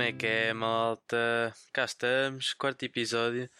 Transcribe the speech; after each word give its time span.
Como 0.00 0.08
é 0.08 0.12
que 0.12 0.26
é, 0.26 0.54
malta? 0.54 1.54
Cá 1.74 1.84
estamos, 1.84 2.54
quarto 2.54 2.82
episódio. 2.84 3.50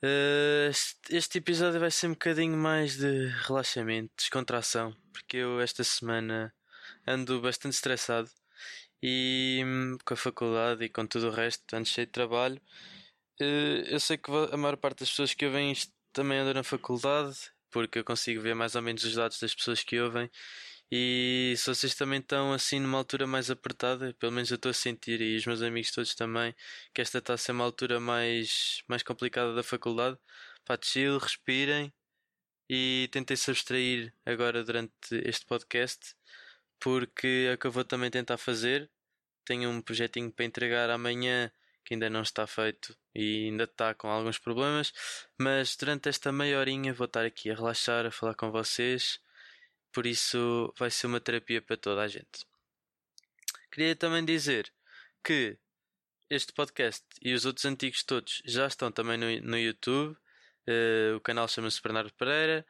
Uh, 0.00 0.70
este, 1.10 1.38
episódio 1.38 1.80
vai 1.80 1.90
ser 1.90 2.06
um 2.06 2.10
bocadinho 2.10 2.56
mais 2.56 2.96
de 2.96 3.26
relaxamento, 3.48 4.12
descontração, 4.16 4.94
porque 5.12 5.38
eu 5.38 5.60
esta 5.60 5.82
semana 5.82 6.54
ando 7.04 7.40
bastante 7.40 7.72
estressado 7.72 8.30
e 9.02 9.60
hum, 9.66 9.98
com 10.04 10.14
a 10.14 10.16
faculdade 10.16 10.84
e 10.84 10.88
com 10.88 11.04
tudo 11.04 11.26
o 11.26 11.32
resto, 11.32 11.74
ando 11.74 11.88
cheio 11.88 12.06
de 12.06 12.12
trabalho. 12.12 12.60
Uh, 13.40 13.82
eu 13.88 13.98
sei 13.98 14.18
que 14.18 14.30
a 14.52 14.56
maior 14.56 14.76
parte 14.76 15.00
das 15.00 15.10
pessoas 15.10 15.34
que 15.34 15.46
ouvem 15.46 15.72
isto 15.72 15.92
também 16.12 16.38
andam 16.38 16.54
na 16.54 16.62
faculdade, 16.62 17.36
porque 17.72 17.98
eu 17.98 18.04
consigo 18.04 18.40
ver 18.40 18.54
mais 18.54 18.76
ou 18.76 18.82
menos 18.82 19.02
os 19.02 19.16
dados 19.16 19.40
das 19.40 19.52
pessoas 19.52 19.82
que 19.82 19.98
ouvem 20.00 20.30
e 20.92 21.54
se 21.56 21.66
vocês 21.66 21.94
também 21.94 22.18
estão 22.20 22.52
assim 22.52 22.80
numa 22.80 22.98
altura 22.98 23.26
mais 23.26 23.50
apertada, 23.50 24.12
pelo 24.14 24.32
menos 24.32 24.50
eu 24.50 24.56
estou 24.56 24.70
a 24.70 24.74
sentir, 24.74 25.20
e 25.20 25.36
os 25.36 25.46
meus 25.46 25.62
amigos 25.62 25.92
todos 25.92 26.14
também, 26.14 26.54
que 26.92 27.00
esta 27.00 27.18
está 27.18 27.34
a 27.34 27.36
ser 27.36 27.52
uma 27.52 27.64
altura 27.64 28.00
mais, 28.00 28.82
mais 28.88 29.02
complicada 29.02 29.54
da 29.54 29.62
faculdade, 29.62 30.18
pá, 30.64 30.78
chill, 30.82 31.18
respirem 31.18 31.92
e 32.68 33.08
tentem 33.12 33.36
se 33.36 33.50
abstrair 33.50 34.14
agora 34.26 34.64
durante 34.64 34.92
este 35.24 35.46
podcast, 35.46 36.14
porque 36.80 37.48
é 37.50 37.54
o 37.54 37.58
que 37.58 37.66
eu 37.66 37.72
vou 37.72 37.84
também 37.84 38.10
tentar 38.10 38.38
fazer. 38.38 38.90
Tenho 39.44 39.70
um 39.70 39.82
projetinho 39.82 40.32
para 40.32 40.44
entregar 40.44 40.90
amanhã 40.90 41.52
que 41.84 41.94
ainda 41.94 42.10
não 42.10 42.22
está 42.22 42.46
feito 42.46 42.96
e 43.14 43.46
ainda 43.46 43.64
está 43.64 43.94
com 43.94 44.08
alguns 44.08 44.38
problemas, 44.38 44.92
mas 45.38 45.76
durante 45.76 46.08
esta 46.08 46.32
meia 46.32 46.58
horinha 46.58 46.92
vou 46.94 47.06
estar 47.06 47.24
aqui 47.24 47.50
a 47.50 47.54
relaxar, 47.54 48.06
a 48.06 48.10
falar 48.10 48.34
com 48.34 48.50
vocês 48.50 49.20
por 49.92 50.06
isso 50.06 50.72
vai 50.78 50.90
ser 50.90 51.06
uma 51.06 51.20
terapia 51.20 51.60
para 51.60 51.76
toda 51.76 52.02
a 52.02 52.08
gente. 52.08 52.46
Queria 53.70 53.94
também 53.94 54.24
dizer 54.24 54.72
que 55.22 55.56
este 56.28 56.52
podcast 56.52 57.04
e 57.20 57.34
os 57.34 57.44
outros 57.44 57.64
antigos 57.64 58.02
todos 58.02 58.42
já 58.44 58.66
estão 58.66 58.90
também 58.90 59.18
no, 59.18 59.50
no 59.50 59.58
YouTube. 59.58 60.16
Uh, 60.66 61.16
o 61.16 61.20
canal 61.20 61.48
chama-se 61.48 61.82
Bernardo 61.82 62.12
Pereira, 62.14 62.64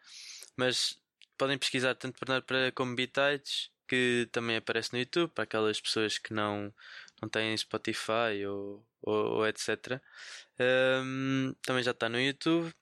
mas 0.57 0.99
podem 1.37 1.59
pesquisar 1.59 1.95
tanto 1.95 2.19
Bernardo 2.21 2.45
Pereira 2.45 2.73
como 2.73 2.95
Bitites, 2.95 3.71
que 3.89 4.29
também 4.33 4.57
aparece 4.57 4.93
no 4.93 4.99
YouTube 4.99 5.31
para 5.33 5.45
aquelas 5.45 5.81
pessoas 5.81 6.19
que 6.19 6.33
não, 6.33 6.73
não 7.21 7.29
têm 7.29 7.57
Spotify 7.57 8.47
ou, 8.47 8.87
ou, 9.03 9.27
ou 9.37 9.47
etc. 9.47 10.01
Um, 10.59 11.49
ehm, 11.49 11.55
também 11.63 11.83
já 11.83 11.91
está 11.91 12.09
no 12.09 12.21
YouTube. 12.21 12.73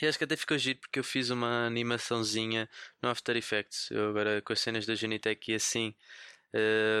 E 0.00 0.06
acho 0.06 0.18
que 0.18 0.24
até 0.24 0.36
ficou 0.36 0.58
giro 0.58 0.78
porque 0.80 0.98
eu 0.98 1.04
fiz 1.04 1.30
uma 1.30 1.66
animaçãozinha 1.66 2.68
no 3.02 3.08
After 3.08 3.36
Effects. 3.36 3.90
Eu 3.90 4.10
agora 4.10 4.42
com 4.42 4.52
as 4.52 4.60
cenas 4.60 4.84
da 4.84 4.94
Junitech 4.94 5.50
e 5.50 5.54
assim, 5.54 5.94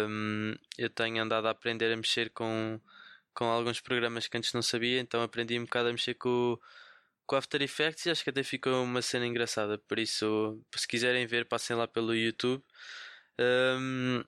um, 0.08 0.54
eu 0.78 0.88
tenho 0.90 1.22
andado 1.22 1.46
a 1.46 1.50
aprender 1.50 1.92
a 1.92 1.96
mexer 1.96 2.30
com, 2.30 2.80
com 3.34 3.44
alguns 3.44 3.80
programas 3.80 4.26
que 4.28 4.36
antes 4.36 4.52
não 4.52 4.62
sabia, 4.62 5.00
então 5.00 5.22
aprendi 5.22 5.58
um 5.58 5.64
bocado 5.64 5.88
a 5.88 5.92
mexer 5.92 6.14
com, 6.14 6.58
com 7.26 7.36
After 7.36 7.60
Effects 7.62 8.06
e 8.06 8.10
acho 8.10 8.24
que 8.24 8.30
até 8.30 8.42
ficou 8.42 8.82
uma 8.82 9.02
cena 9.02 9.26
engraçada. 9.26 9.78
Por 9.78 9.98
isso, 9.98 10.60
se 10.74 10.88
quiserem 10.88 11.26
ver, 11.26 11.46
passem 11.46 11.76
lá 11.76 11.86
pelo 11.86 12.14
YouTube. 12.14 12.64
Um, 13.38 14.24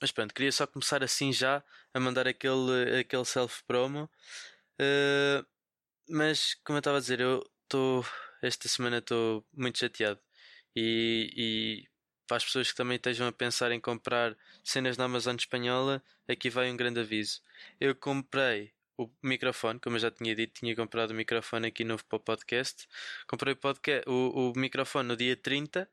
mas 0.00 0.12
pronto, 0.12 0.32
queria 0.32 0.52
só 0.52 0.66
começar 0.66 1.02
assim 1.02 1.32
já 1.32 1.62
a 1.92 2.00
mandar 2.00 2.26
aquele, 2.28 3.00
aquele 3.00 3.24
self-promo. 3.24 4.08
Uh, 4.80 5.44
mas, 6.08 6.54
como 6.64 6.76
eu 6.76 6.80
estava 6.80 6.96
a 6.98 7.00
dizer, 7.00 7.20
eu 7.20 7.44
estou 7.68 8.04
esta 8.42 8.68
semana 8.68 8.98
estou 8.98 9.44
muito 9.52 9.78
chateado 9.78 10.20
e, 10.74 11.30
e 11.36 11.88
para 12.26 12.38
as 12.38 12.44
pessoas 12.44 12.70
que 12.70 12.76
também 12.76 12.96
estejam 12.96 13.26
a 13.26 13.32
pensar 13.32 13.72
em 13.72 13.80
comprar 13.80 14.36
cenas 14.62 14.96
na 14.96 15.04
Amazon 15.04 15.36
espanhola, 15.36 16.02
aqui 16.28 16.50
vai 16.50 16.70
um 16.70 16.76
grande 16.76 17.00
aviso. 17.00 17.40
Eu 17.80 17.94
comprei 17.94 18.70
o 18.98 19.08
microfone, 19.22 19.80
como 19.80 19.96
eu 19.96 20.00
já 20.00 20.10
tinha 20.10 20.34
dito, 20.34 20.60
tinha 20.60 20.76
comprado 20.76 21.12
o 21.12 21.14
microfone 21.14 21.68
aqui 21.68 21.84
novo 21.84 22.04
para 22.04 22.16
o 22.16 22.20
podcast. 22.20 22.86
Comprei 23.26 23.54
o, 23.54 23.56
podcast, 23.56 24.08
o, 24.08 24.50
o 24.50 24.58
microfone 24.58 25.08
no 25.08 25.16
dia 25.16 25.36
30 25.36 25.88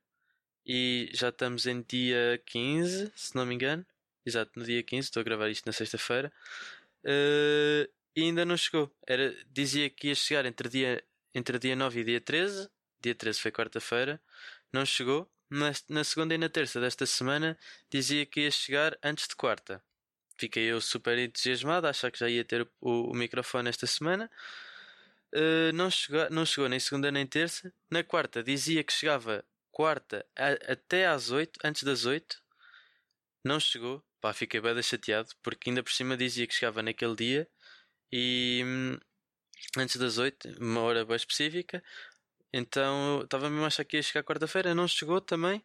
e 0.66 1.10
já 1.14 1.30
estamos 1.30 1.66
em 1.66 1.82
dia 1.82 2.42
15, 2.46 3.14
se 3.16 3.36
não 3.36 3.46
me 3.46 3.56
engano. 3.56 3.86
Exato, 4.26 4.52
no 4.56 4.66
dia 4.66 4.84
15, 4.84 5.08
estou 5.08 5.22
a 5.22 5.24
gravar 5.24 5.50
isto 5.50 5.66
na 5.66 5.72
sexta-feira. 5.72 6.34
Uh, 7.06 7.90
e 8.16 8.24
ainda 8.24 8.44
não 8.44 8.58
chegou. 8.58 8.92
Era, 9.08 9.34
dizia 9.52 9.90
que 9.90 10.08
ia 10.08 10.16
chegar 10.16 10.46
entre 10.46 10.68
dia 10.68 11.04
entre 11.36 11.60
dia 11.60 11.76
9 11.76 12.00
e 12.00 12.04
dia 12.06 12.22
13. 12.22 12.70
Dia 13.02 13.14
13 13.14 13.42
foi 13.42 13.52
quarta-feira. 13.52 14.22
Não 14.72 14.86
chegou. 14.86 15.30
Na, 15.50 15.72
na 15.90 16.04
segunda 16.04 16.34
e 16.34 16.38
na 16.38 16.50
terça 16.50 16.82
desta 16.82 17.06
semana 17.06 17.58
dizia 17.92 18.26
que 18.26 18.42
ia 18.42 18.52
chegar 18.52 18.98
antes 19.04 19.28
de 19.28 19.36
quarta. 19.36 19.84
Fiquei 20.38 20.64
eu 20.66 20.82
super 20.82 21.18
entusiasmado, 21.20 21.88
achar 21.88 22.12
que 22.12 22.20
já 22.20 22.28
ia 22.28 22.44
ter 22.44 22.68
o, 22.82 23.12
o 23.12 23.14
microfone 23.14 23.70
esta 23.70 23.86
semana. 23.86 24.30
Uh, 25.34 25.72
não, 25.74 25.92
chegou, 25.92 26.30
não 26.30 26.46
chegou 26.46 26.70
nem 26.70 26.80
segunda 26.80 27.12
nem 27.12 27.28
terça. 27.28 27.72
Na 27.92 28.04
quarta 28.04 28.42
dizia 28.42 28.84
que 28.84 28.94
chegava 28.94 29.46
quarta 29.72 30.26
a, 30.36 30.72
até 30.72 31.06
às 31.06 31.32
8, 31.32 31.60
antes 31.64 31.84
das 31.84 32.06
8. 32.06 32.42
Não 33.44 33.60
chegou. 33.60 34.04
Pá, 34.20 34.34
fiquei 34.34 34.60
bem 34.60 34.82
chateado 34.82 35.30
porque 35.44 35.70
ainda 35.70 35.84
por 35.84 35.92
cima 35.92 36.18
dizia 36.18 36.48
que 36.48 36.54
chegava 36.54 36.82
naquele 36.82 37.16
dia 37.16 37.48
e 38.12 38.64
hum, 38.66 38.98
antes 39.78 39.98
das 39.98 40.18
8, 40.18 40.58
uma 40.60 40.82
hora 40.82 41.06
bem 41.06 41.16
específica. 41.16 41.84
Então 42.54 43.22
estava 43.24 43.50
mesmo 43.50 43.66
a 43.66 43.68
achar 43.68 43.84
que 43.84 43.98
ia 43.98 44.04
chegar 44.04 44.24
quarta-feira, 44.24 44.74
não 44.76 44.88
chegou 44.88 45.20
também. 45.22 45.64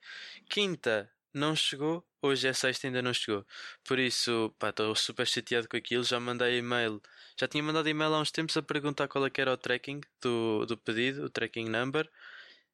Quinta, 0.48 1.10
não 1.32 1.54
chegou. 1.54 2.04
Hoje 2.22 2.48
é 2.48 2.52
sexta, 2.52 2.86
ainda 2.86 3.00
não 3.00 3.14
chegou. 3.14 3.46
Por 3.84 3.98
isso, 3.98 4.54
pá, 4.58 4.70
estou 4.70 4.94
super 4.94 5.26
chateado 5.26 5.68
com 5.68 5.76
aquilo. 5.76 6.04
Já 6.04 6.20
mandei 6.20 6.58
e-mail. 6.58 7.00
Já 7.38 7.48
tinha 7.48 7.62
mandado 7.62 7.88
e-mail 7.88 8.14
há 8.14 8.20
uns 8.20 8.30
tempos 8.30 8.56
a 8.56 8.62
perguntar 8.62 9.08
qual 9.08 9.26
é 9.26 9.30
era 9.38 9.52
o 9.52 9.56
tracking 9.56 10.00
do, 10.20 10.66
do 10.66 10.76
pedido, 10.76 11.24
o 11.24 11.30
tracking 11.30 11.68
number. 11.68 12.10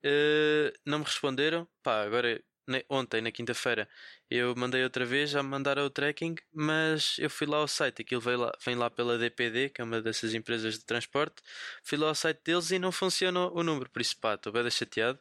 Uh, 0.04 0.72
não 0.84 1.00
me 1.00 1.04
responderam. 1.04 1.68
Pá, 1.82 2.02
agora 2.02 2.42
ontem, 2.88 3.20
na 3.20 3.30
quinta-feira, 3.30 3.88
eu 4.30 4.54
mandei 4.56 4.82
outra 4.82 5.04
vez, 5.04 5.30
já 5.30 5.42
me 5.42 5.48
mandaram 5.48 5.84
o 5.84 5.90
tracking, 5.90 6.34
mas 6.52 7.16
eu 7.18 7.30
fui 7.30 7.46
lá 7.46 7.58
ao 7.58 7.68
site, 7.68 8.02
aquilo 8.02 8.20
vem 8.20 8.36
lá, 8.36 8.52
vem 8.64 8.74
lá 8.74 8.90
pela 8.90 9.18
DPD, 9.18 9.70
que 9.70 9.80
é 9.80 9.84
uma 9.84 10.00
dessas 10.02 10.34
empresas 10.34 10.74
de 10.78 10.84
transporte, 10.84 11.42
fui 11.82 11.98
lá 11.98 12.08
ao 12.08 12.14
site 12.14 12.40
deles 12.44 12.70
e 12.70 12.78
não 12.78 12.92
funciona 12.92 13.46
o 13.48 13.62
número, 13.62 13.90
por 13.90 14.02
isso 14.02 14.18
pá, 14.18 14.34
estou 14.34 14.52
bem 14.52 14.68
chateado. 14.70 15.18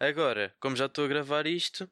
Agora, 0.00 0.54
como 0.60 0.76
já 0.76 0.86
estou 0.86 1.04
a 1.06 1.08
gravar 1.08 1.46
isto, 1.46 1.90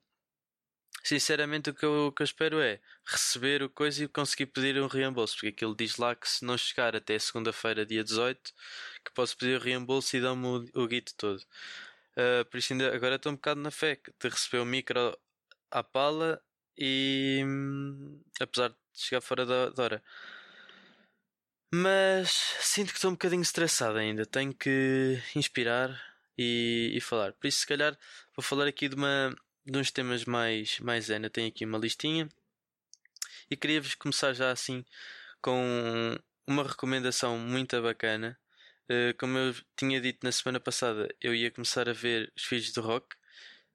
sinceramente 1.04 1.70
o 1.70 1.74
que, 1.74 1.84
eu, 1.84 2.06
o 2.08 2.12
que 2.12 2.22
eu 2.22 2.24
espero 2.24 2.60
é 2.60 2.80
receber 3.06 3.62
o 3.62 3.68
coisa 3.70 4.04
e 4.04 4.08
conseguir 4.08 4.46
pedir 4.46 4.80
um 4.80 4.86
reembolso, 4.86 5.34
porque 5.34 5.48
aquilo 5.48 5.76
diz 5.76 5.96
lá 5.98 6.14
que 6.16 6.28
se 6.28 6.44
não 6.44 6.56
chegar 6.58 6.96
até 6.96 7.18
segunda-feira, 7.18 7.84
dia 7.86 8.02
18, 8.02 8.52
que 9.04 9.12
posso 9.14 9.36
pedir 9.36 9.58
o 9.60 9.62
reembolso 9.62 10.16
e 10.16 10.20
dão-me 10.20 10.46
o, 10.46 10.82
o 10.82 10.86
guito 10.88 11.14
todo. 11.16 11.42
Uh, 12.16 12.44
por 12.48 12.58
isso 12.58 12.72
ainda, 12.72 12.94
agora 12.94 13.16
estou 13.16 13.32
um 13.32 13.36
bocado 13.36 13.60
na 13.60 13.70
fé 13.70 14.00
de 14.20 14.28
receber 14.28 14.58
o 14.58 14.64
micro 14.64 15.18
à 15.70 15.82
pala 15.82 16.40
e 16.78 17.42
hum, 17.44 18.20
apesar 18.40 18.70
de 18.70 18.76
chegar 18.94 19.20
fora 19.20 19.44
da, 19.44 19.70
da 19.70 19.82
hora. 19.82 20.02
Mas 21.72 22.30
sinto 22.60 22.90
que 22.90 22.98
estou 22.98 23.10
um 23.10 23.14
bocadinho 23.14 23.42
estressado 23.42 23.98
ainda. 23.98 24.24
Tenho 24.24 24.54
que 24.54 25.20
inspirar 25.34 25.90
e, 26.38 26.92
e, 26.94 27.00
falar. 27.00 27.32
Por 27.32 27.48
isso 27.48 27.60
se 27.60 27.66
calhar 27.66 27.98
vou 28.36 28.44
falar 28.44 28.66
aqui 28.68 28.88
de, 28.88 28.94
uma, 28.94 29.34
de 29.66 29.78
uns 29.78 29.90
temas 29.90 30.24
mais, 30.24 30.78
mais 30.80 31.06
zen. 31.06 31.28
Tenho 31.30 31.48
aqui 31.48 31.64
uma 31.64 31.78
listinha 31.78 32.28
e 33.50 33.56
queria-vos 33.56 33.94
começar 33.96 34.32
já 34.34 34.52
assim 34.52 34.84
com 35.42 36.16
uma 36.46 36.62
recomendação 36.62 37.38
muito 37.38 37.80
bacana 37.82 38.38
Uh, 38.90 39.16
como 39.18 39.38
eu 39.38 39.54
tinha 39.76 40.00
dito 40.00 40.24
na 40.24 40.32
semana 40.32 40.60
passada, 40.60 41.08
eu 41.20 41.34
ia 41.34 41.50
começar 41.50 41.88
a 41.88 41.92
ver 41.92 42.32
Os 42.36 42.44
Filhos 42.44 42.72
do 42.72 42.80
Rock. 42.82 43.16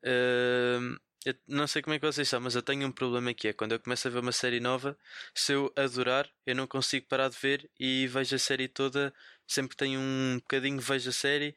Uh, 0.04 1.00
não 1.48 1.68
sei 1.68 1.82
como 1.82 1.94
é 1.96 2.00
que 2.00 2.06
vocês 2.06 2.28
sabem, 2.30 2.46
mas 2.46 2.56
eu 2.56 2.62
tenho 2.62 2.88
um 2.88 2.92
problema 2.92 3.34
que 3.34 3.48
é 3.50 3.54
quando 3.54 3.74
eu 3.74 3.80
começo 3.80 4.08
a 4.08 4.12
ver 4.12 4.20
uma 4.20 4.32
série 4.32 4.60
nova, 4.60 4.98
se 5.34 5.54
eu 5.54 5.72
adorar, 5.76 6.30
eu 6.46 6.56
não 6.56 6.66
consigo 6.68 7.08
parar 7.08 7.30
de 7.30 7.38
ver 7.38 7.70
e 7.80 8.08
vejo 8.08 8.36
a 8.36 8.40
série 8.40 8.68
toda. 8.68 9.14
Sempre 9.48 9.76
tenho 9.76 10.00
um 10.00 10.38
bocadinho, 10.38 10.80
vejo 10.80 11.10
a 11.10 11.14
série 11.14 11.56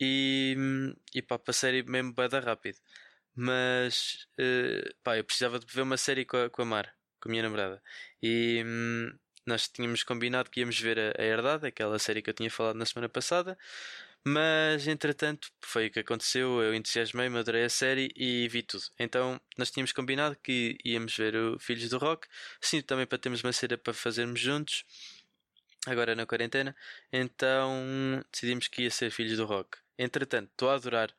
e, 0.00 0.56
e 1.14 1.22
pá, 1.22 1.38
para 1.38 1.50
a 1.52 1.54
série 1.54 1.82
mesmo 1.82 2.12
bada 2.12 2.40
rápido. 2.40 2.78
Mas 3.34 4.28
uh, 4.38 4.94
pá, 5.02 5.16
eu 5.16 5.24
precisava 5.24 5.58
de 5.58 5.66
ver 5.66 5.82
uma 5.82 5.96
série 5.96 6.24
com 6.24 6.36
a, 6.36 6.50
com 6.50 6.62
a 6.62 6.64
Mar, 6.64 6.94
com 7.20 7.28
a 7.28 7.30
minha 7.30 7.42
namorada. 7.42 7.82
E. 8.22 8.62
Um, 8.64 9.23
nós 9.46 9.68
tínhamos 9.68 10.02
combinado 10.02 10.50
que 10.50 10.60
íamos 10.60 10.78
ver 10.80 10.98
a, 10.98 11.20
a 11.20 11.24
Herdade, 11.24 11.66
aquela 11.66 11.98
série 11.98 12.22
que 12.22 12.30
eu 12.30 12.34
tinha 12.34 12.50
falado 12.50 12.76
na 12.76 12.86
semana 12.86 13.08
passada, 13.08 13.58
mas 14.26 14.86
entretanto 14.88 15.50
foi 15.60 15.88
o 15.88 15.90
que 15.90 16.00
aconteceu. 16.00 16.62
Eu 16.62 16.74
entusiasmei-me, 16.74 17.38
adorei 17.38 17.64
a 17.64 17.68
série 17.68 18.10
e 18.16 18.48
vi 18.48 18.62
tudo. 18.62 18.84
Então 18.98 19.40
nós 19.58 19.70
tínhamos 19.70 19.92
combinado 19.92 20.36
que 20.42 20.78
íamos 20.84 21.14
ver 21.16 21.36
o 21.36 21.58
Filhos 21.58 21.90
do 21.90 21.98
Rock, 21.98 22.26
assim 22.62 22.80
também 22.80 23.06
para 23.06 23.18
termos 23.18 23.42
uma 23.44 23.52
série 23.52 23.76
para 23.76 23.92
fazermos 23.92 24.40
juntos, 24.40 24.84
agora 25.86 26.14
na 26.14 26.26
quarentena. 26.26 26.74
Então 27.12 28.24
decidimos 28.32 28.68
que 28.68 28.82
ia 28.82 28.90
ser 28.90 29.10
Filhos 29.10 29.36
do 29.36 29.44
Rock. 29.44 29.78
Entretanto, 29.98 30.50
estou 30.50 30.70
a 30.70 30.74
adorar 30.74 31.14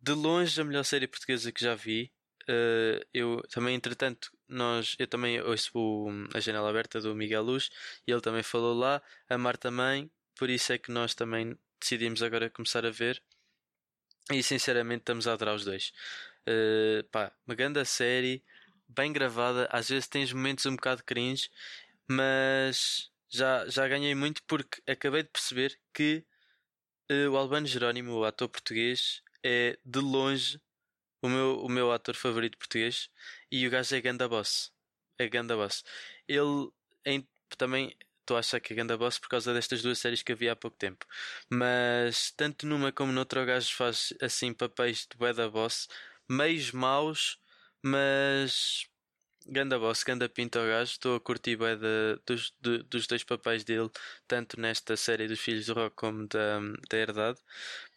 de 0.00 0.12
longe 0.12 0.60
a 0.60 0.64
melhor 0.64 0.84
série 0.84 1.06
portuguesa 1.06 1.50
que 1.50 1.62
já 1.64 1.74
vi. 1.74 2.12
Uh, 2.48 3.06
eu 3.12 3.42
também, 3.50 3.74
entretanto, 3.74 4.30
nós, 4.48 4.96
eu 4.98 5.06
também 5.06 5.40
ouço 5.40 5.70
o, 5.74 6.08
a 6.34 6.40
janela 6.40 6.70
aberta 6.70 7.00
do 7.00 7.14
Miguel 7.14 7.42
Luz 7.42 7.70
e 8.06 8.12
ele 8.12 8.20
também 8.20 8.42
falou 8.42 8.74
lá, 8.74 9.02
a 9.28 9.38
Mar 9.38 9.56
também, 9.56 10.10
por 10.36 10.50
isso 10.50 10.72
é 10.72 10.78
que 10.78 10.90
nós 10.90 11.14
também 11.14 11.58
decidimos 11.80 12.22
agora 12.22 12.50
começar 12.50 12.84
a 12.84 12.90
ver. 12.90 13.22
E 14.30 14.42
sinceramente 14.42 15.02
estamos 15.02 15.28
a 15.28 15.34
adorar 15.34 15.54
os 15.54 15.64
dois. 15.64 15.92
Uh, 16.48 17.04
pá, 17.10 17.30
uma 17.46 17.54
grande 17.54 17.84
série, 17.84 18.42
bem 18.88 19.12
gravada, 19.12 19.68
às 19.70 19.88
vezes 19.88 20.08
tens 20.08 20.32
momentos 20.32 20.66
um 20.66 20.76
bocado 20.76 21.04
cringe, 21.04 21.50
mas 22.08 23.10
já, 23.28 23.66
já 23.68 23.86
ganhei 23.88 24.14
muito 24.14 24.42
porque 24.44 24.82
acabei 24.90 25.22
de 25.22 25.28
perceber 25.28 25.78
que 25.92 26.24
uh, 27.10 27.30
o 27.30 27.36
Albano 27.36 27.66
Jerónimo, 27.66 28.12
o 28.12 28.24
ator 28.24 28.48
português, 28.48 29.22
é 29.42 29.78
de 29.84 30.00
longe 30.00 30.60
o 31.24 31.28
meu, 31.28 31.58
o 31.60 31.68
meu 31.70 31.90
ator 31.90 32.14
favorito 32.14 32.58
português 32.58 33.08
e 33.50 33.66
o 33.66 33.70
gajo 33.70 33.96
é 33.96 34.00
Ganda 34.00 34.28
Boss. 34.28 34.70
É 35.18 35.26
Ganda 35.26 35.56
Boss. 35.56 35.82
Ele 36.28 36.68
em, 37.06 37.26
também 37.56 37.96
estou 38.20 38.36
a 38.36 38.40
achar 38.40 38.60
que 38.60 38.74
é 38.74 38.76
Ganda 38.76 38.96
Boss 38.98 39.18
por 39.18 39.28
causa 39.28 39.54
destas 39.54 39.80
duas 39.80 39.98
séries 39.98 40.22
que 40.22 40.32
havia 40.32 40.52
há 40.52 40.56
pouco 40.56 40.76
tempo. 40.76 41.06
Mas 41.48 42.30
tanto 42.32 42.66
numa 42.66 42.92
como 42.92 43.10
noutra 43.10 43.42
o 43.42 43.46
gajo 43.46 43.74
faz 43.74 44.12
assim 44.20 44.52
papéis 44.52 45.06
de 45.10 45.16
Beda 45.16 45.48
Boss, 45.48 45.88
meios 46.28 46.72
maus, 46.72 47.38
mas 47.82 48.86
Ganda 49.46 49.78
Boss, 49.78 50.04
Ganda 50.04 50.28
Pinto 50.28 50.58
ao 50.58 50.66
gajo, 50.66 50.92
estou 50.92 51.16
a 51.16 51.20
curtir 51.20 51.56
bem 51.56 51.78
de, 51.78 52.20
dos, 52.26 52.54
de, 52.60 52.82
dos 52.82 53.06
dois 53.06 53.24
papéis 53.24 53.64
dele, 53.64 53.90
tanto 54.28 54.60
nesta 54.60 54.94
série 54.94 55.26
dos 55.26 55.40
Filhos 55.40 55.66
do 55.66 55.72
Rock 55.74 55.96
como 55.96 56.28
da, 56.28 56.60
da 56.90 56.98
Herdade. 56.98 57.40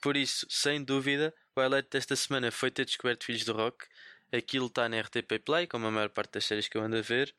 Por 0.02 0.16
isso, 0.16 0.46
sem 0.50 0.82
dúvida, 0.82 1.34
o 1.58 1.62
highlight 1.62 1.90
desta 1.90 2.16
semana 2.16 2.52
foi 2.52 2.70
ter 2.70 2.86
descoberto 2.86 3.26
Filhos 3.26 3.44
do 3.44 3.54
Rock. 3.54 3.86
Aquilo 4.32 4.68
está 4.68 4.88
na 4.88 4.98
RTP 4.98 5.40
Play, 5.44 5.68
como 5.68 5.88
a 5.88 5.92
maior 5.92 6.10
parte 6.10 6.34
das 6.34 6.46
séries 6.46 6.68
que 6.68 6.78
eu 6.78 6.82
ando 6.82 6.98
a 6.98 7.02
ver. 7.02 7.34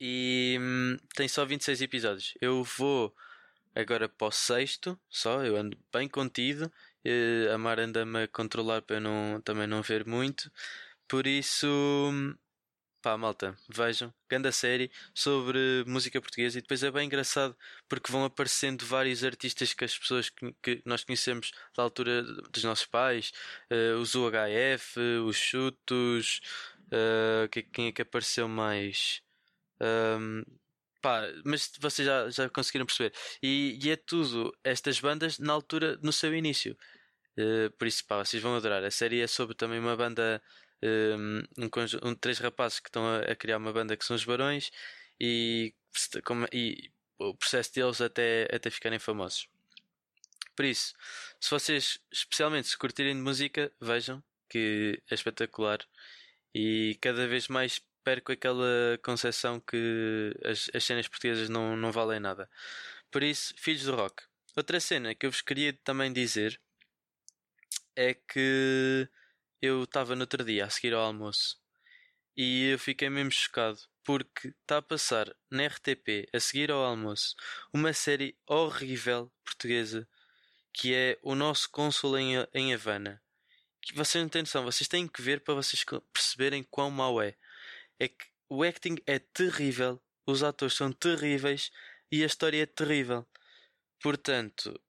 E 0.00 0.58
hum, 0.60 0.96
tem 1.14 1.28
só 1.28 1.44
26 1.44 1.80
episódios. 1.82 2.34
Eu 2.40 2.62
vou 2.64 3.14
agora 3.74 4.08
para 4.08 4.26
o 4.26 4.30
sexto, 4.30 4.98
só, 5.08 5.44
eu 5.44 5.56
ando 5.56 5.78
bem 5.92 6.08
contido. 6.08 6.70
a 7.52 7.58
Mar 7.58 7.80
anda-me 7.80 8.24
a 8.24 8.28
controlar 8.28 8.82
para 8.82 8.96
eu 8.96 9.00
não, 9.00 9.40
também 9.40 9.66
não 9.66 9.82
ver 9.82 10.06
muito. 10.06 10.50
Por 11.08 11.26
isso, 11.26 11.66
hum, 11.68 12.34
Pá, 13.02 13.18
malta, 13.18 13.58
vejam, 13.68 14.14
grande 14.28 14.52
série 14.52 14.88
sobre 15.12 15.82
música 15.88 16.20
portuguesa 16.20 16.58
e 16.58 16.62
depois 16.62 16.84
é 16.84 16.90
bem 16.90 17.06
engraçado 17.06 17.56
porque 17.88 18.12
vão 18.12 18.24
aparecendo 18.24 18.86
vários 18.86 19.24
artistas 19.24 19.74
que 19.74 19.84
as 19.84 19.98
pessoas 19.98 20.30
que, 20.30 20.80
nós 20.86 21.02
conhecemos 21.02 21.50
da 21.76 21.82
altura 21.82 22.22
dos 22.22 22.62
nossos 22.62 22.86
pais, 22.86 23.32
uh, 23.72 23.98
os 23.98 24.14
UHF, 24.14 25.00
os 25.26 25.36
Chutos, 25.36 26.40
uh, 26.92 27.48
quem 27.72 27.88
é 27.88 27.92
que 27.92 28.02
apareceu 28.02 28.46
mais? 28.46 29.20
Um, 29.80 30.44
pá, 31.02 31.22
mas 31.44 31.72
vocês 31.80 32.06
já, 32.06 32.30
já 32.30 32.48
conseguiram 32.48 32.86
perceber. 32.86 33.12
E, 33.42 33.78
e, 33.82 33.90
é 33.90 33.96
tudo 33.96 34.56
estas 34.62 35.00
bandas 35.00 35.38
na 35.40 35.52
altura, 35.52 35.98
no 36.02 36.12
seu 36.12 36.34
início. 36.34 36.76
Uh, 37.36 37.70
por 37.78 37.86
isso, 37.86 38.04
pá, 38.06 38.18
vocês 38.24 38.42
vão 38.42 38.54
adorar. 38.56 38.84
A 38.84 38.90
série 38.90 39.20
é 39.20 39.26
sobre 39.26 39.56
também 39.56 39.80
uma 39.80 39.96
banda 39.96 40.40
um, 40.82 41.68
um, 42.02 42.14
três 42.14 42.38
rapazes 42.38 42.80
que 42.80 42.88
estão 42.88 43.06
a, 43.06 43.20
a, 43.20 43.36
criar 43.36 43.58
uma 43.58 43.72
banda 43.72 43.96
que 43.96 44.04
são 44.04 44.16
os 44.16 44.24
Barões 44.24 44.70
e, 45.20 45.74
como, 46.24 46.46
e 46.52 46.90
o 47.18 47.34
processo 47.34 47.72
deles 47.74 48.00
até, 48.00 48.48
até 48.52 48.70
ficarem 48.70 48.98
famosos. 48.98 49.48
Por 50.56 50.64
isso, 50.64 50.94
se 51.40 51.50
vocês, 51.50 51.98
especialmente 52.10 52.68
se 52.68 52.76
curtirem 52.76 53.14
de 53.14 53.22
música, 53.22 53.72
vejam 53.80 54.22
que 54.48 55.02
é 55.10 55.14
espetacular 55.14 55.78
e 56.54 56.98
cada 57.00 57.26
vez 57.26 57.48
mais 57.48 57.80
perco 58.04 58.32
aquela 58.32 58.98
concepção 59.02 59.60
que 59.60 60.34
as, 60.44 60.70
as 60.74 60.84
cenas 60.84 61.08
portuguesas 61.08 61.48
não, 61.48 61.76
não 61.76 61.92
valem 61.92 62.20
nada. 62.20 62.50
Por 63.10 63.22
isso, 63.22 63.54
filhos 63.56 63.84
do 63.84 63.94
rock. 63.94 64.22
Outra 64.56 64.80
cena 64.80 65.14
que 65.14 65.24
eu 65.24 65.30
vos 65.30 65.40
queria 65.40 65.72
também 65.84 66.12
dizer 66.12 66.60
é 67.96 68.14
que 68.14 69.08
eu 69.62 69.84
estava 69.84 70.14
no 70.14 70.22
outro 70.22 70.44
dia 70.44 70.66
a 70.66 70.70
seguir 70.70 70.92
ao 70.92 71.02
almoço 71.02 71.56
e 72.36 72.70
eu 72.70 72.78
fiquei 72.78 73.08
mesmo 73.08 73.30
chocado 73.30 73.78
porque 74.04 74.48
está 74.48 74.78
a 74.78 74.82
passar 74.82 75.34
na 75.50 75.66
RTP 75.66 76.28
a 76.32 76.40
seguir 76.40 76.70
ao 76.70 76.84
almoço 76.84 77.36
uma 77.72 77.92
série 77.92 78.36
horrível 78.46 79.32
portuguesa 79.44 80.08
que 80.72 80.94
é 80.94 81.18
o 81.22 81.34
nosso 81.34 81.70
cônsul 81.70 82.18
em, 82.18 82.34
em 82.54 82.72
Havana. 82.72 83.22
Que 83.80 83.94
vocês 83.94 84.22
não 84.22 84.28
têm 84.28 84.42
noção, 84.42 84.64
vocês 84.64 84.88
têm 84.88 85.06
que 85.06 85.20
ver 85.20 85.40
para 85.40 85.54
vocês 85.54 85.84
perceberem 86.12 86.62
quão 86.62 86.90
mau 86.90 87.20
é. 87.20 87.36
É 87.98 88.08
que 88.08 88.26
o 88.48 88.62
acting 88.62 88.96
é 89.06 89.18
terrível, 89.18 90.00
os 90.26 90.42
atores 90.42 90.74
são 90.74 90.92
terríveis 90.92 91.70
e 92.10 92.22
a 92.22 92.26
história 92.26 92.62
é 92.62 92.66
terrível. 92.66 93.26
Portanto, 94.00 94.80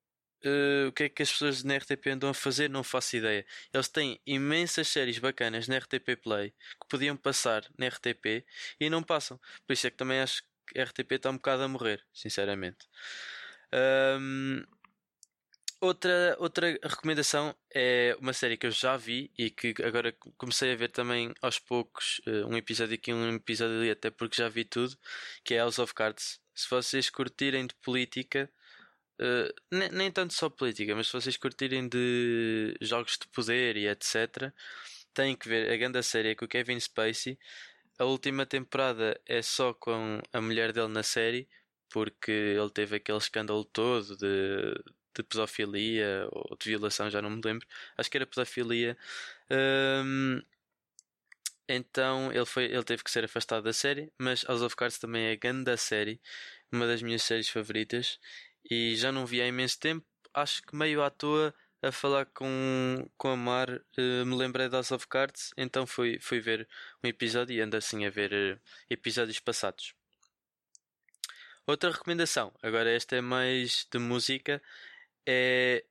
Uh, 0.45 0.89
o 0.89 0.91
que 0.91 1.03
é 1.03 1.09
que 1.09 1.23
as 1.23 1.31
pessoas 1.31 1.63
na 1.63 1.77
RTP 1.77 2.07
andam 2.07 2.29
a 2.29 2.33
fazer? 2.33 2.69
Não 2.69 2.83
faço 2.83 3.15
ideia. 3.15 3.45
Eles 3.73 3.87
têm 3.87 4.19
imensas 4.25 4.89
séries 4.89 5.17
bacanas 5.17 5.69
na 5.69 5.77
RTP 5.77 6.17
Play 6.21 6.51
que 6.81 6.87
podiam 6.89 7.15
passar 7.15 7.63
na 7.77 7.87
RTP 7.87 8.45
e 8.79 8.89
não 8.89 9.01
passam. 9.01 9.39
Por 9.65 9.73
isso 9.73 9.87
é 9.87 9.89
que 9.89 9.97
também 9.97 10.19
acho 10.19 10.43
que 10.67 10.79
a 10.79 10.83
RTP 10.83 11.13
está 11.13 11.29
um 11.29 11.35
bocado 11.35 11.63
a 11.63 11.67
morrer, 11.67 12.03
sinceramente. 12.13 12.87
Um, 13.73 14.63
outra, 15.79 16.35
outra 16.39 16.77
recomendação 16.83 17.55
é 17.73 18.15
uma 18.19 18.33
série 18.33 18.57
que 18.57 18.67
eu 18.67 18.71
já 18.71 18.97
vi 18.97 19.31
e 19.37 19.49
que 19.49 19.73
agora 19.81 20.11
comecei 20.37 20.73
a 20.73 20.75
ver 20.75 20.91
também 20.91 21.33
aos 21.41 21.57
poucos, 21.57 22.19
uh, 22.27 22.47
um 22.47 22.57
episódio 22.57 22.95
aqui, 22.95 23.13
um 23.13 23.35
episódio 23.35 23.77
ali, 23.77 23.91
até 23.91 24.09
porque 24.09 24.35
já 24.37 24.49
vi 24.49 24.65
tudo, 24.65 24.97
que 25.43 25.53
é 25.53 25.59
House 25.59 25.79
of 25.79 25.93
Cards. 25.93 26.39
Se 26.53 26.69
vocês 26.69 27.09
curtirem 27.09 27.65
de 27.65 27.73
política 27.75 28.49
Uh, 29.19 29.53
nem, 29.71 29.89
nem, 29.89 30.11
tanto 30.11 30.33
só 30.33 30.49
política, 30.49 30.95
mas 30.95 31.07
se 31.07 31.13
vocês 31.13 31.37
curtirem 31.37 31.87
de 31.87 32.75
jogos 32.81 33.17
de 33.19 33.27
poder 33.27 33.77
e 33.77 33.87
etc., 33.87 34.51
têm 35.13 35.35
que 35.35 35.47
ver 35.47 35.71
a 35.71 35.77
grande 35.77 36.01
série 36.03 36.35
com 36.35 36.45
o 36.45 36.47
Kevin 36.47 36.79
Spacey. 36.79 37.37
A 37.99 38.05
última 38.05 38.45
temporada 38.45 39.19
é 39.25 39.41
só 39.41 39.73
com 39.73 40.19
a 40.31 40.41
mulher 40.41 40.73
dele 40.73 40.87
na 40.87 41.03
série, 41.03 41.47
porque 41.89 42.31
ele 42.31 42.69
teve 42.71 42.95
aquele 42.97 43.17
escândalo 43.19 43.63
todo 43.65 44.17
de, 44.17 44.73
de 45.15 45.23
pedofilia 45.23 46.27
ou 46.31 46.57
de 46.57 46.69
violação, 46.69 47.09
já 47.09 47.21
não 47.21 47.29
me 47.29 47.41
lembro. 47.43 47.67
Acho 47.97 48.09
que 48.09 48.17
era 48.17 48.25
pedofilia. 48.25 48.97
Um, 49.51 50.41
então 51.67 52.31
ele, 52.31 52.45
foi, 52.45 52.65
ele 52.65 52.83
teve 52.83 53.03
que 53.03 53.11
ser 53.11 53.23
afastado 53.25 53.63
da 53.63 53.73
série, 53.73 54.11
mas 54.17 54.43
House 54.43 54.61
of 54.61 54.75
Cards 54.75 54.97
também 54.99 55.25
é 55.27 55.31
a 55.33 55.35
grande 55.35 55.75
série, 55.77 56.19
uma 56.71 56.87
das 56.87 57.01
minhas 57.01 57.23
séries 57.23 57.49
favoritas 57.49 58.19
e 58.69 58.95
já 58.95 59.11
não 59.11 59.25
vi 59.25 59.41
há 59.41 59.47
imenso 59.47 59.79
tempo. 59.79 60.05
Acho 60.33 60.63
que 60.63 60.75
meio 60.75 61.03
à 61.03 61.09
toa 61.09 61.53
a 61.81 61.91
falar 61.91 62.25
com, 62.27 63.07
com 63.17 63.29
a 63.29 63.35
Mar 63.35 63.69
uh, 63.69 64.25
me 64.25 64.35
lembrei 64.35 64.69
da 64.69 64.77
House 64.77 64.91
of 64.91 65.07
Cards, 65.07 65.51
então 65.57 65.85
fui, 65.85 66.17
fui 66.19 66.39
ver 66.39 66.67
um 67.03 67.07
episódio 67.07 67.53
e 67.55 67.61
ando 67.61 67.75
assim 67.75 68.05
a 68.05 68.09
ver 68.09 68.31
uh, 68.31 68.61
episódios 68.89 69.39
passados. 69.39 69.93
Outra 71.67 71.91
recomendação, 71.91 72.53
agora 72.61 72.89
esta 72.89 73.17
é 73.17 73.21
mais 73.21 73.85
de 73.91 73.99
música, 73.99 74.61
é 75.25 75.83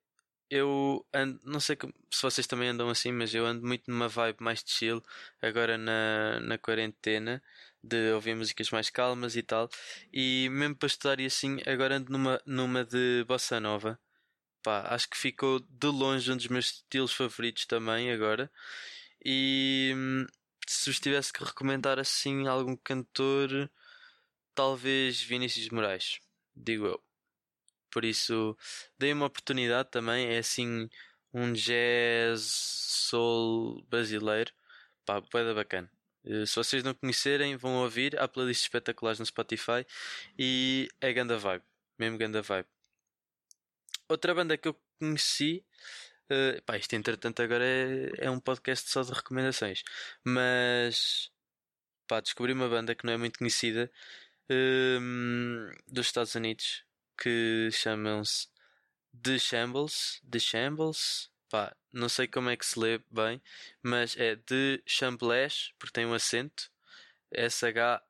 eu 0.50 1.06
ando, 1.14 1.40
não 1.44 1.58
sei 1.60 1.78
se 2.10 2.22
vocês 2.22 2.46
também 2.46 2.68
andam 2.68 2.90
assim, 2.90 3.10
mas 3.10 3.34
eu 3.34 3.46
ando 3.46 3.66
muito 3.66 3.90
numa 3.90 4.06
vibe 4.06 4.36
mais 4.40 4.62
chill 4.66 5.02
agora 5.40 5.78
na, 5.78 6.40
na 6.40 6.58
quarentena 6.58 7.42
de 7.82 8.12
ouvir 8.12 8.34
músicas 8.36 8.70
mais 8.70 8.90
calmas 8.90 9.36
e 9.36 9.42
tal. 9.42 9.68
E 10.12 10.48
mesmo 10.50 10.76
para 10.76 10.86
estudar 10.86 11.20
e 11.20 11.26
assim, 11.26 11.58
agora 11.66 11.96
ando 11.96 12.12
numa, 12.12 12.40
numa 12.46 12.84
de 12.84 13.24
bossa 13.26 13.60
nova. 13.60 13.98
Pá, 14.62 14.86
acho 14.94 15.08
que 15.10 15.16
ficou 15.18 15.60
de 15.60 15.88
longe 15.88 16.30
um 16.30 16.36
dos 16.36 16.46
meus 16.48 16.66
estilos 16.66 17.12
favoritos 17.12 17.66
também 17.66 18.12
agora. 18.12 18.50
E 19.24 19.92
hum, 19.96 20.26
se 20.66 20.90
vos 20.90 21.00
tivesse 21.00 21.32
que 21.32 21.44
recomendar 21.44 21.98
assim 21.98 22.46
algum 22.46 22.76
cantor, 22.76 23.70
talvez 24.54 25.20
Vinícius 25.22 25.68
Moraes, 25.70 26.20
digo 26.56 26.86
eu. 26.86 27.02
Por 27.90 28.04
isso, 28.04 28.56
dei 28.98 29.12
uma 29.12 29.26
oportunidade 29.26 29.90
também. 29.90 30.28
É 30.28 30.38
assim 30.38 30.88
um 31.32 31.52
jazz 31.52 32.42
soul 32.42 33.84
brasileiro. 33.88 34.52
Pá, 35.04 35.20
boeda 35.20 35.54
bacana. 35.54 35.90
Eh, 36.24 36.46
se 36.46 36.56
vocês 36.56 36.82
não 36.82 36.94
conhecerem, 36.94 37.56
vão 37.56 37.76
ouvir. 37.82 38.18
Há 38.18 38.28
playlists 38.28 38.64
espetaculares 38.64 39.18
no 39.18 39.26
Spotify 39.26 39.86
e 40.38 40.88
é 41.00 41.12
ganda 41.12 41.38
vibe, 41.38 41.64
mesmo 41.98 42.18
ganda 42.18 42.42
vibe. 42.42 42.68
Outra 44.08 44.34
banda 44.34 44.56
que 44.58 44.68
eu 44.68 44.76
conheci, 44.98 45.64
uh, 46.30 46.62
pá, 46.62 46.76
isto 46.76 46.94
entretanto 46.94 47.40
agora 47.42 47.64
é, 47.64 48.26
é 48.26 48.30
um 48.30 48.40
podcast 48.40 48.90
só 48.90 49.02
de 49.02 49.12
recomendações, 49.12 49.82
mas 50.24 51.30
pá, 52.06 52.20
descobri 52.20 52.52
uma 52.52 52.68
banda 52.68 52.94
que 52.94 53.06
não 53.06 53.12
é 53.14 53.16
muito 53.16 53.38
conhecida 53.38 53.90
uh, 54.50 55.82
dos 55.88 56.06
Estados 56.06 56.34
Unidos 56.34 56.84
que 57.16 57.70
chamam-se 57.72 58.48
The 59.22 59.38
Shambles, 59.38 60.20
The 60.30 60.38
Shambles, 60.38 61.30
pá, 61.50 61.74
não 61.92 62.08
sei 62.08 62.26
como 62.26 62.48
é 62.50 62.56
que 62.56 62.64
se 62.64 62.78
lê 62.78 63.00
bem, 63.10 63.42
mas 63.82 64.16
é 64.16 64.36
de 64.36 64.82
Chamblés, 64.86 65.72
porque 65.78 65.92
tem 65.92 66.06
um 66.06 66.14
acento, 66.14 66.70
S-H-A-M-B-L-E-S, 67.30 68.06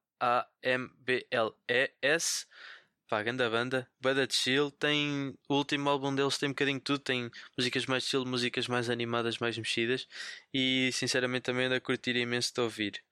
pá, 3.09 3.23
grande 3.23 3.49
banda, 3.49 3.89
de 4.01 4.35
chill, 4.35 4.71
tem, 4.71 5.37
o 5.49 5.55
último 5.57 5.91
álbum 5.91 6.15
deles 6.15 6.39
tem 6.39 6.49
um 6.49 6.53
bocadinho 6.53 6.79
de 6.79 6.85
tudo, 6.85 7.01
tem 7.01 7.31
músicas 7.57 7.87
mais 7.87 8.05
chill, 8.05 8.25
músicas 8.25 8.69
mais 8.69 8.89
animadas, 8.89 9.39
mais 9.39 9.59
mexidas, 9.59 10.07
e 10.55 10.91
sinceramente 10.93 11.43
também 11.43 11.67
ando 11.67 11.75
a 11.75 11.81
curtir 11.81 12.17
imenso 12.17 12.55
de 12.55 12.61
ouvir. 12.61 13.03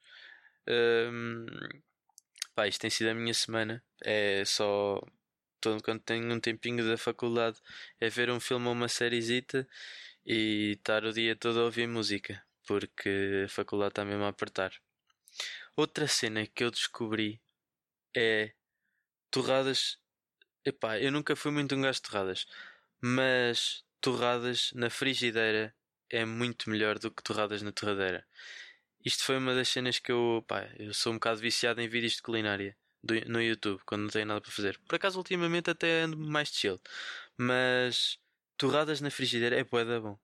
Um, 0.68 1.46
pá, 2.54 2.68
isto 2.68 2.80
tem 2.80 2.90
sido 2.90 3.08
a 3.10 3.14
minha 3.14 3.34
semana, 3.34 3.82
é 4.02 4.44
só 4.44 5.00
quando 5.82 6.00
tenho 6.00 6.32
um 6.32 6.40
tempinho 6.40 6.86
da 6.88 6.96
faculdade 6.96 7.58
é 8.00 8.08
ver 8.08 8.30
um 8.30 8.40
filme 8.40 8.66
ou 8.66 8.72
uma 8.72 8.88
sériezita 8.88 9.68
e 10.24 10.72
estar 10.78 11.04
o 11.04 11.12
dia 11.12 11.36
todo 11.36 11.60
a 11.60 11.64
ouvir 11.64 11.88
música, 11.88 12.42
porque 12.66 13.44
a 13.46 13.48
faculdade 13.48 13.92
está 13.92 14.04
mesmo 14.04 14.24
a 14.24 14.28
apertar. 14.28 14.72
Outra 15.76 16.06
cena 16.08 16.46
que 16.46 16.64
eu 16.64 16.70
descobri 16.70 17.40
é 18.14 18.52
torradas. 19.30 19.98
Epá, 20.64 20.98
eu 20.98 21.10
nunca 21.12 21.34
fui 21.36 21.50
muito 21.50 21.74
um 21.74 21.82
gajo 21.82 22.00
de 22.00 22.02
torradas, 22.02 22.46
mas 23.00 23.84
torradas 24.00 24.72
na 24.74 24.90
frigideira 24.90 25.74
é 26.10 26.24
muito 26.24 26.68
melhor 26.68 26.98
do 26.98 27.10
que 27.10 27.22
torradas 27.22 27.62
na 27.62 27.72
torradeira. 27.72 28.26
Isto 29.04 29.24
foi 29.24 29.38
uma 29.38 29.54
das 29.54 29.68
cenas 29.68 29.98
que 29.98 30.12
eu, 30.12 30.44
pá, 30.46 30.68
eu 30.78 30.92
sou 30.92 31.12
um 31.12 31.16
bocado 31.16 31.40
viciado 31.40 31.80
em 31.80 31.88
vídeos 31.88 32.14
de 32.14 32.22
culinária 32.22 32.76
do, 33.02 33.14
no 33.26 33.40
YouTube 33.40 33.80
quando 33.86 34.02
não 34.02 34.10
tenho 34.10 34.26
nada 34.26 34.40
para 34.40 34.50
fazer. 34.50 34.78
Por 34.86 34.96
acaso, 34.96 35.18
ultimamente 35.18 35.70
até 35.70 36.02
ando 36.02 36.18
mais 36.18 36.50
chill, 36.50 36.78
mas 37.36 38.18
torradas 38.60 39.00
na 39.00 39.10
frigideira 39.10 39.58
é 39.58 39.64
bué 39.64 39.84
da 39.86 39.98
bom. 39.98 40.18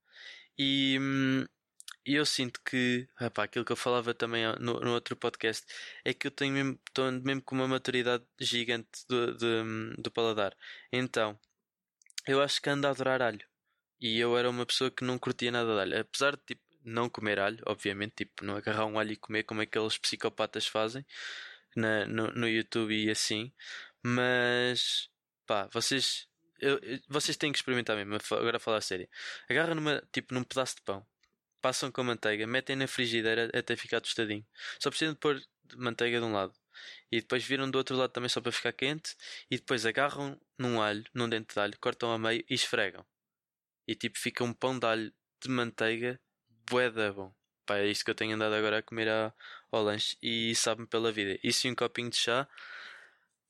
E, 0.59 0.99
hum, 1.01 1.47
eu 2.05 2.27
sinto 2.27 2.61
que, 2.63 3.09
epá, 3.21 3.45
aquilo 3.45 3.65
que 3.65 3.73
eu 3.73 3.77
falava 3.77 4.15
também 4.15 4.45
no, 4.61 4.81
no 4.81 4.93
outro 4.93 5.17
podcast, 5.17 5.67
é 6.05 6.15
que 6.15 6.27
eu 6.27 6.31
tenho 6.31 6.53
mesmo, 6.53 6.79
estou 6.87 7.11
mesmo 7.13 7.43
com 7.43 7.55
uma 7.57 7.69
maturidade 7.69 8.25
gigante 8.39 9.07
do, 9.09 9.35
do, 9.37 9.47
hum, 9.65 9.95
do 9.99 10.11
paladar. 10.11 10.55
Então, 10.93 11.39
eu 12.27 12.43
acho 12.43 12.61
que 12.63 12.71
ando 12.71 12.87
a 12.87 12.91
adorar 12.91 13.23
alho. 13.23 13.47
E 14.01 14.19
eu 14.21 14.37
era 14.39 14.51
uma 14.51 14.67
pessoa 14.67 14.91
que 14.91 15.05
não 15.05 15.19
curtia 15.19 15.51
nada 15.51 15.75
de 15.75 15.81
alho. 15.81 16.01
Apesar 16.01 16.37
de 16.37 16.43
tipo, 16.47 16.63
não 16.85 17.09
comer 17.11 17.39
alho, 17.41 17.63
obviamente, 17.67 18.17
tipo, 18.17 18.45
não 18.45 18.57
agarrar 18.57 18.87
um 18.87 18.99
alho 18.99 19.13
e 19.13 19.17
comer 19.17 19.45
como 19.45 19.63
aqueles 19.63 19.99
psicopatas 19.99 20.67
fazem 20.67 21.05
na, 21.77 22.07
no, 22.07 22.29
no 22.33 22.49
YouTube 22.49 22.95
e 22.95 23.11
assim. 23.11 23.53
Mas 24.03 25.11
pá, 25.47 25.69
vocês 25.73 26.29
eu, 26.61 26.81
vocês 27.09 27.37
têm 27.37 27.53
que 27.53 27.59
experimentar 27.59 27.97
mesmo. 27.97 28.17
Agora 28.33 28.57
a 28.57 28.61
falar 28.61 28.79
a 28.79 28.81
sério. 28.81 29.09
Agarra 29.49 29.75
numa, 29.75 30.03
tipo, 30.13 30.35
num 30.35 30.45
pedaço 30.45 30.77
de 30.77 30.83
pão, 30.83 31.07
passam 31.61 31.91
com 31.91 32.01
a 32.01 32.05
manteiga, 32.05 32.47
metem 32.47 32.77
na 32.77 32.87
frigideira 32.87 33.51
até 33.55 33.77
ficar 33.77 34.01
tostadinho. 34.01 34.47
Só 34.79 34.91
precisam 34.91 35.15
de 35.15 35.21
pôr 35.21 35.41
manteiga 35.77 36.19
de 36.19 36.25
um 36.25 36.33
lado 36.33 36.55
e 37.11 37.21
depois 37.21 37.45
viram 37.45 37.71
do 37.71 37.77
outro 37.79 37.97
lado 37.97 38.11
também 38.13 38.29
só 38.29 38.41
para 38.41 38.53
ficar 38.53 38.73
quente 38.73 39.17
e 39.51 39.57
depois 39.57 39.87
agarram 39.87 40.39
num 40.59 40.81
alho, 40.81 41.05
num 41.15 41.29
dente 41.29 41.55
de 41.55 41.61
alho, 41.61 41.79
cortam 41.81 42.13
a 42.13 42.19
meio 42.19 42.45
e 42.49 42.55
esfregam. 42.55 43.05
E 43.87 43.95
tipo 43.95 44.19
fica 44.19 44.45
um 44.45 44.53
pão 44.53 44.79
de 44.79 44.87
alho 44.87 45.13
de 45.41 45.49
manteiga 45.49 46.21
bué 46.71 46.91
da 46.91 47.13
bom. 47.13 47.35
Pá, 47.65 47.79
é 47.79 47.87
isto 47.87 48.05
que 48.05 48.11
eu 48.11 48.15
tenho 48.15 48.35
andado 48.35 48.55
agora 48.55 48.79
a 48.79 48.83
comer 48.83 49.09
ao, 49.09 49.35
ao 49.73 49.83
lanche 49.83 50.17
e 50.23 50.55
sabe-me 50.55 50.87
pela 50.87 51.11
vida. 51.13 51.39
E 51.43 51.53
se 51.53 51.69
um 51.69 51.75
copinho 51.75 52.11
de 52.11 52.17
chá, 52.17 52.49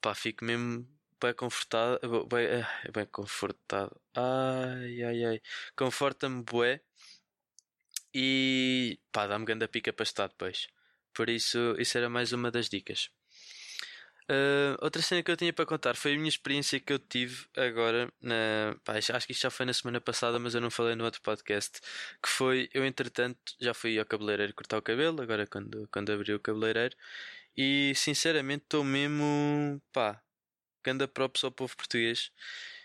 pá, 0.01 0.15
fico 0.15 0.45
mesmo 0.45 0.89
bem 1.21 1.35
confortado, 1.35 2.27
bem, 2.27 2.47
eh, 2.47 2.91
bem 2.93 3.07
confortado. 3.07 4.01
Ai, 4.15 5.03
ai, 5.03 5.25
ai. 5.25 5.43
Conforta-me 5.77 6.43
bué 6.43 6.81
e 8.15 8.99
pá, 9.13 9.27
dá-me 9.27 9.45
grande 9.45 9.69
pica 9.69 9.93
para 9.93 10.05
estar 10.05 10.29
depois. 10.29 10.69
Por 11.15 11.29
isso, 11.31 11.59
isso 11.79 11.97
era 11.99 12.09
mais 12.09 12.33
uma 12.33 12.51
das 12.51 12.69
dicas. 12.69 13.11
Uh, 14.29 14.75
outra 14.83 15.01
cena 15.03 15.23
que 15.23 15.31
eu 15.31 15.37
tinha 15.37 15.53
para 15.53 15.65
contar 15.65 15.95
foi 15.95 16.15
a 16.15 16.17
minha 16.17 16.29
experiência 16.29 16.81
que 16.81 16.93
eu 16.93 16.99
tive 16.99 17.47
agora 17.57 18.13
na. 18.21 18.77
Pá, 18.85 18.95
acho 18.97 19.27
que 19.27 19.33
isto 19.33 19.43
já 19.43 19.51
foi 19.51 19.65
na 19.67 19.73
semana 19.73 20.01
passada, 20.01 20.39
mas 20.39 20.55
eu 20.55 20.61
não 20.61 20.71
falei 20.71 20.97
no 20.97 21.05
outro 21.05 21.23
podcast. 21.23 21.81
Que 22.23 22.29
foi, 22.29 22.69
eu 22.75 22.85
entretanto 22.85 23.39
já 23.61 23.73
fui 23.73 23.99
ao 23.99 24.05
cabeleireiro 24.07 24.53
cortar 24.55 24.79
o 24.79 24.83
cabelo, 24.83 25.23
agora 25.23 25.47
quando, 25.47 25.89
quando 25.93 26.11
abri 26.13 26.35
o 26.35 26.41
cabeleireiro, 26.41 26.97
e 27.57 27.93
sinceramente 27.95 28.65
estou 28.65 28.85
mesmo. 28.85 29.81
pá, 29.93 30.21
ganda 30.87 31.09
props 31.09 31.45
ao 31.45 31.51
povo 31.51 31.77
português. 31.77 32.31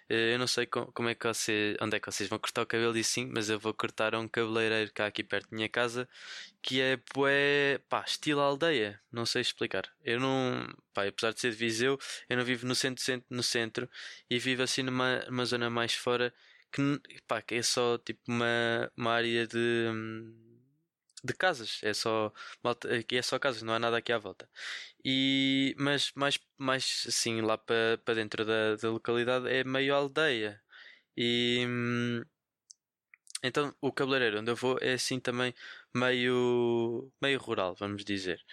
Eh, 0.09 0.33
eu 0.33 0.39
não 0.39 0.47
sei 0.47 0.65
como 0.65 1.07
é 1.09 1.15
que 1.15 1.27
vocês, 1.27 1.77
onde 1.81 1.95
é 1.95 1.99
que 1.99 2.11
vocês 2.11 2.27
vão 2.29 2.39
cortar 2.39 2.63
o 2.63 2.65
cabelo 2.65 2.97
e 2.97 3.03
sim, 3.03 3.27
mas 3.33 3.49
eu 3.49 3.59
vou 3.59 3.73
cortar 3.73 4.13
a 4.15 4.19
um 4.19 4.27
cabeleireiro 4.27 4.91
cá 4.93 5.05
aqui 5.07 5.23
perto 5.23 5.49
da 5.49 5.55
minha 5.55 5.69
casa 5.69 6.07
que 6.61 6.81
é 6.81 6.97
bué, 7.15 7.79
pá, 7.89 8.03
estilo 8.05 8.41
aldeia, 8.41 8.99
não 9.11 9.25
sei 9.25 9.41
explicar. 9.41 9.83
Eu 10.03 10.19
não, 10.19 10.67
pá, 10.93 11.07
apesar 11.07 11.33
de 11.33 11.39
ser 11.39 11.51
de 11.51 11.57
Viseu, 11.57 11.97
eu 12.29 12.37
não 12.37 12.43
vivo 12.45 12.67
no 12.67 12.75
centro, 12.75 13.03
centro 13.03 13.25
no 13.29 13.43
centro 13.43 13.89
e 14.29 14.39
vivo 14.39 14.63
assim 14.63 14.83
numa, 14.83 15.19
numa 15.27 15.45
zona 15.45 15.69
mais 15.69 15.93
fora 15.93 16.33
que, 16.71 16.81
pá, 17.27 17.41
que 17.41 17.55
é 17.55 17.61
só 17.63 17.97
tipo 17.97 18.21
uma, 18.27 18.91
uma 18.97 19.11
área 19.13 19.47
de 19.47 19.57
hum, 19.91 20.50
de 21.23 21.33
casas, 21.33 21.79
é 21.83 21.93
só 21.93 22.33
aqui 22.99 23.17
é 23.17 23.21
só 23.21 23.39
casas, 23.39 23.61
não 23.61 23.73
há 23.73 23.79
nada 23.79 23.97
aqui 23.97 24.11
à 24.11 24.17
volta. 24.17 24.49
E 25.03 25.75
mas 25.77 26.11
mais 26.15 26.39
mais 26.57 27.05
assim 27.07 27.41
lá 27.41 27.57
para 27.57 27.97
para 28.05 28.15
dentro 28.15 28.45
da, 28.45 28.75
da 28.75 28.89
localidade 28.91 29.47
é 29.49 29.63
meio 29.63 29.95
aldeia. 29.95 30.61
E 31.17 31.65
hum, 31.67 32.23
então 33.43 33.73
o 33.81 33.91
cabeleireiro 33.91 34.39
onde 34.39 34.51
eu 34.51 34.55
vou 34.55 34.77
é 34.81 34.93
assim 34.93 35.19
também 35.19 35.53
meio 35.93 37.11
meio 37.21 37.39
rural, 37.39 37.75
vamos 37.75 38.03
dizer. 38.05 38.43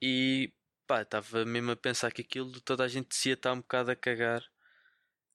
E 0.00 0.52
pá, 0.86 1.02
estava 1.02 1.44
mesmo 1.44 1.72
a 1.72 1.76
pensar 1.76 2.12
que 2.12 2.22
aquilo 2.22 2.60
toda 2.62 2.84
a 2.84 2.88
gente 2.88 3.14
se 3.16 3.30
ia 3.30 3.34
estar 3.34 3.52
um 3.52 3.60
bocado 3.60 3.90
a 3.92 3.96
cagar. 3.96 4.42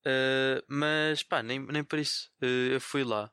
Uh, 0.05 0.63
mas 0.67 1.23
pá, 1.23 1.43
nem, 1.43 1.59
nem 1.59 1.83
por 1.83 1.99
isso. 1.99 2.31
Uh, 2.41 2.73
eu 2.73 2.81
fui 2.81 3.03
lá 3.03 3.31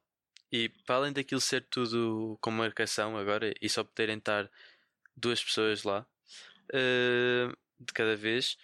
e 0.55 0.69
para 0.87 0.95
além 0.95 1.13
daquilo 1.13 1.41
ser 1.41 1.63
tudo 1.69 2.39
com 2.41 2.49
marcação 2.53 3.17
agora 3.17 3.53
e 3.61 3.69
só 3.69 3.83
poderem 3.83 4.19
estar 4.19 4.49
duas 5.17 5.43
pessoas 5.43 5.83
lá 5.83 6.07
uh, 6.73 7.57
de 7.81 7.93
cada 7.93 8.15
vez, 8.15 8.57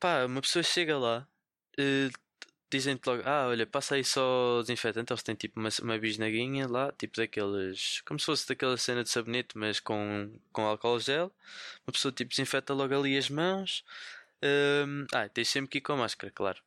pá, 0.00 0.24
uma 0.24 0.40
pessoa 0.40 0.62
chega 0.62 0.96
lá, 0.96 1.28
uh, 1.78 2.18
dizem-te 2.70 3.06
logo: 3.06 3.22
Ah, 3.26 3.48
olha, 3.48 3.66
passa 3.66 3.96
aí 3.96 4.04
só 4.04 4.62
desinfetante. 4.62 5.12
Eles 5.12 5.22
têm 5.22 5.34
tipo 5.34 5.60
uma, 5.60 5.68
uma 5.82 5.98
bisnaguinha 5.98 6.66
lá, 6.66 6.90
tipo 6.92 7.16
daqueles, 7.18 8.00
como 8.06 8.18
se 8.18 8.24
fosse 8.26 8.48
daquela 8.48 8.78
cena 8.78 9.02
de 9.02 9.10
sabonete, 9.10 9.58
mas 9.58 9.80
com, 9.80 10.32
com 10.50 10.62
álcool 10.62 10.98
gel. 10.98 11.30
Uma 11.86 11.92
pessoa 11.92 12.12
tipo 12.12 12.30
desinfeta 12.30 12.72
logo 12.72 12.94
ali 12.98 13.18
as 13.18 13.28
mãos. 13.28 13.84
Uh, 14.42 15.06
ah, 15.12 15.28
tens 15.28 15.48
sempre 15.48 15.70
que 15.70 15.78
ir 15.78 15.80
com 15.82 15.96
máscara, 15.96 16.32
claro. 16.34 16.62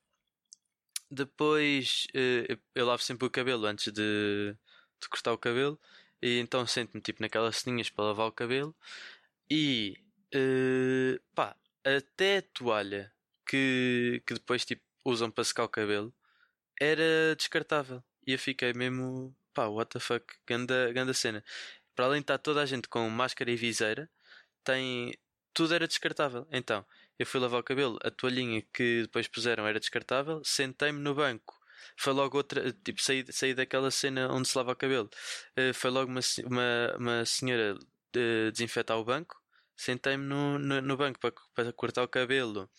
Depois 1.10 2.08
uh, 2.16 2.60
eu 2.76 2.86
lavo 2.86 3.02
sempre 3.02 3.28
o 3.28 3.32
cabelo 3.32 3.66
antes 3.66 3.92
de, 3.94 4.56
de 5.02 5.10
cortar 5.10 5.34
o 5.34 5.38
cabelo. 5.38 5.80
E 6.22 6.40
então 6.40 6.66
sento-me 6.68 7.02
tipo 7.02 7.22
naquelas 7.22 7.58
ceninhas 7.58 7.90
para 7.90 8.06
lavar 8.06 8.28
o 8.28 8.32
cabelo. 8.32 8.76
E 9.50 9.98
uh, 10.36 11.20
pá, 11.36 11.56
até 11.86 12.38
a 12.38 12.42
toalha 12.42 13.12
que, 13.46 14.22
que 14.26 14.34
depois 14.34 14.66
tipo, 14.66 14.84
usam 15.06 15.32
para 15.32 15.44
secar 15.44 15.64
o 15.64 15.70
cabelo 15.70 16.14
era 16.80 17.36
descartável. 17.36 18.04
E 18.26 18.34
eu 18.34 18.40
fiquei 18.40 18.74
mesmo, 18.74 19.36
pá, 19.54 19.68
what 19.68 19.92
the 19.92 20.00
fuck, 20.00 20.26
ganda, 20.46 20.92
ganda 20.94 21.14
cena. 21.14 21.44
Para 21.96 22.06
além 22.06 22.20
de 22.20 22.26
estar 22.26 22.38
toda 22.40 22.62
a 22.62 22.66
gente 22.66 22.88
com 22.90 23.10
máscara 23.10 23.50
e 23.52 23.56
viseira, 23.56 24.10
tem, 24.64 25.18
tudo 25.54 25.74
era 25.74 25.88
descartável. 25.88 26.48
Então, 26.52 26.86
eu 27.20 27.26
fui 27.26 27.40
lavar 27.40 27.60
o 27.60 27.64
cabelo, 27.64 27.98
a 28.04 28.12
toalhinha 28.12 28.62
que 28.74 29.04
depois 29.04 29.28
puseram 29.28 29.66
era 29.68 29.80
descartável, 29.80 30.42
sentei-me 30.44 31.00
no 31.00 31.16
banco. 31.16 31.58
Foi 31.96 32.14
logo 32.14 32.38
outra, 32.38 32.72
tipo, 32.84 33.02
saí, 33.02 33.26
saí 33.32 33.54
daquela 33.54 33.90
cena 33.92 34.32
onde 34.32 34.48
se 34.48 34.58
lava 34.58 34.74
o 34.74 34.76
cabelo. 34.76 35.10
Uh, 35.58 35.74
foi 35.74 35.90
logo 35.90 36.12
uma, 36.12 36.22
uma, 36.46 36.96
uma 36.98 37.26
senhora 37.26 37.78
de 38.14 38.52
desinfetar 38.52 38.98
o 38.98 39.04
banco. 39.04 39.42
Sentei-me 39.76 40.24
no, 40.24 40.60
no, 40.60 40.82
no, 40.82 40.98
banco 40.98 41.20
para, 41.20 41.34
para 41.56 41.74
cortar 41.74 42.04
o 42.04 42.08
cabelo. 42.08 42.70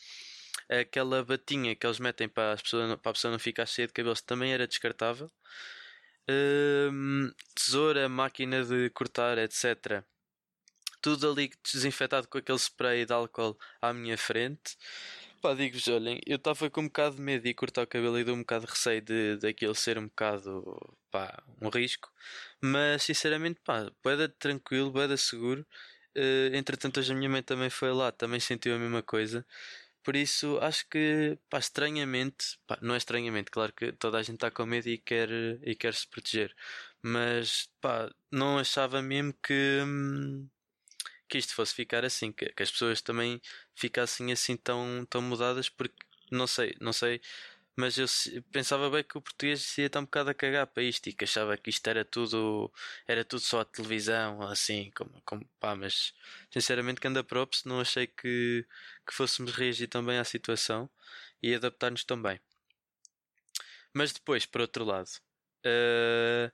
Aquela 0.69 1.25
batinha 1.25 1.75
que 1.75 1.87
eles 1.87 1.99
metem 1.99 2.29
para, 2.29 2.53
as 2.53 2.63
pessoas, 2.63 2.95
para 3.01 3.11
a 3.11 3.15
pessoa 3.15 3.33
não 3.33 3.39
ficar 3.39 3.67
cheia 3.67 3.89
de 3.89 3.93
cabelos 3.93 4.21
também 4.21 4.53
era 4.53 4.67
descartável. 4.69 5.31
Uh, 6.31 7.33
tesoura, 7.55 8.09
máquina 8.09 8.63
de 8.65 8.91
cortar, 8.91 9.39
etc 9.39 10.05
tudo 11.01 11.31
ali 11.31 11.51
desinfetado 11.63 12.29
com 12.29 12.39
aquele 12.39 12.59
spray 12.59 13.05
de 13.05 13.13
álcool 13.13 13.59
à 13.81 13.93
minha 13.93 14.17
frente. 14.19 14.77
Pá, 15.41 15.55
digo-vos, 15.55 15.87
olhem, 15.89 16.21
eu 16.27 16.37
estava 16.37 16.69
com 16.69 16.81
um 16.81 16.85
bocado 16.87 17.17
de 17.17 17.23
medo 17.23 17.45
de 17.45 17.55
cortar 17.55 17.83
o 17.83 17.87
cabelo 17.87 18.19
e 18.19 18.25
dou 18.25 18.35
um 18.35 18.41
bocado 18.41 18.67
de 18.67 18.73
receio 18.73 19.01
de, 19.01 19.37
daquilo 19.37 19.75
ser 19.75 19.97
um 19.97 20.09
bocado, 20.09 20.97
pá, 21.11 21.43
um 21.61 21.69
risco. 21.69 22.11
Mas, 22.61 23.05
sinceramente, 23.05 23.61
pá, 23.65 23.91
boeda 24.03 24.29
tranquilo, 24.29 24.91
boeda 24.91 25.17
seguro. 25.17 25.65
Uh, 26.17 26.55
entretanto, 26.55 26.99
hoje 26.99 27.13
a 27.13 27.17
minha 27.17 27.29
mãe 27.31 27.43
também 27.43 27.71
foi 27.71 27.93
lá, 27.93 28.11
também 28.11 28.41
sentiu 28.41 28.75
a 28.75 28.79
mesma 28.79 29.03
coisa. 29.03 29.47
Por 30.03 30.17
isso, 30.17 30.59
acho 30.61 30.89
que, 30.89 31.39
pá, 31.51 31.59
estranhamente, 31.59 32.59
pá, 32.67 32.79
não 32.83 32.95
é 32.95 32.99
estranhamente, 32.99 33.51
claro 33.51 33.73
que 33.73 33.93
toda 33.93 34.19
a 34.19 34.23
gente 34.23 34.37
está 34.37 34.51
com 34.51 34.67
medo 34.67 34.89
e 34.89 34.99
quer, 34.99 35.29
e 35.63 35.75
quer 35.77 35.95
se 35.95 36.09
proteger, 36.09 36.55
mas, 37.03 37.69
pá, 37.81 38.11
não 38.31 38.59
achava 38.59 39.03
mesmo 39.03 39.35
que, 39.43 39.83
hum, 39.85 40.49
que 41.29 41.39
isto 41.39 41.55
fosse 41.55 41.75
ficar 41.75 42.05
assim, 42.05 42.33
que, 42.33 42.47
que 42.51 42.63
as 42.63 42.71
pessoas 42.71 43.01
também 43.03 43.41
ficassem 43.75 44.33
assim 44.33 44.57
tão, 44.57 45.07
tão 45.11 45.23
mudadas, 45.23 45.69
porque, 45.69 45.97
não 46.31 46.47
sei, 46.47 46.77
não 46.81 46.93
sei, 46.93 47.21
mas 47.79 47.97
eu 47.97 48.09
pensava 48.51 48.91
bem 48.91 49.05
que 49.05 49.17
o 49.17 49.23
português 49.23 49.79
ia 49.79 49.87
estar 49.87 50.01
um 50.01 50.05
bocado 50.05 50.31
a 50.31 50.35
cagar 50.35 50.67
para 50.67 50.83
isto 50.83 51.07
e 51.09 51.13
que 51.13 51.23
achava 51.23 51.57
que 51.57 51.71
isto 51.71 51.87
era 51.87 52.05
tudo 52.05 52.73
era 53.07 53.25
tudo 53.25 53.39
só 53.41 53.61
a 53.61 53.65
televisão 53.65 54.43
assim 54.43 54.91
como, 54.97 55.23
como 55.25 55.49
pá, 55.61 55.77
mas 55.77 56.13
sinceramente 56.51 57.01
que 57.01 57.07
anda 57.07 57.23
props 57.23 57.63
não 57.65 57.81
achei 57.81 58.09
que, 58.09 58.67
que 59.07 59.15
fôssemos 59.15 59.53
reagir 59.53 59.87
tão 59.87 60.05
bem 60.05 60.19
à 60.19 60.25
situação 60.25 60.91
e 61.41 61.55
adaptar-nos 61.55 62.03
tão 62.03 62.21
bem. 62.21 62.41
Mas 63.93 64.13
depois 64.13 64.45
por 64.45 64.61
outro 64.61 64.85
lado 64.85 65.11
uh, 65.65 66.51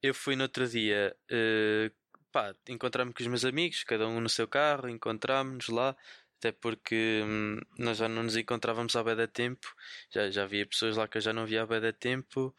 eu 0.00 0.14
fui 0.14 0.36
no 0.36 0.44
outro 0.44 0.68
dia 0.68 1.16
uh, 1.28 1.92
pá, 2.36 2.54
encontrar-me 2.68 3.14
com 3.14 3.22
os 3.22 3.26
meus 3.28 3.46
amigos 3.46 3.82
cada 3.82 4.06
um 4.06 4.20
no 4.20 4.28
seu 4.28 4.46
carro 4.46 4.90
encontrámos-nos 4.90 5.68
lá 5.68 5.96
até 6.38 6.52
porque 6.52 7.22
hum, 7.24 7.58
nós 7.78 7.96
já 7.96 8.10
não 8.10 8.24
nos 8.24 8.36
encontrávamos 8.36 8.94
há 8.94 9.02
bem 9.02 9.26
tempo, 9.26 9.74
já, 10.10 10.30
já 10.30 10.42
havia 10.42 10.66
pessoas 10.66 10.94
lá 10.94 11.08
que 11.08 11.16
eu 11.16 11.22
já 11.22 11.32
não 11.32 11.46
via 11.46 11.62
há 11.62 11.66
bem 11.66 11.80
tempo 11.94 12.54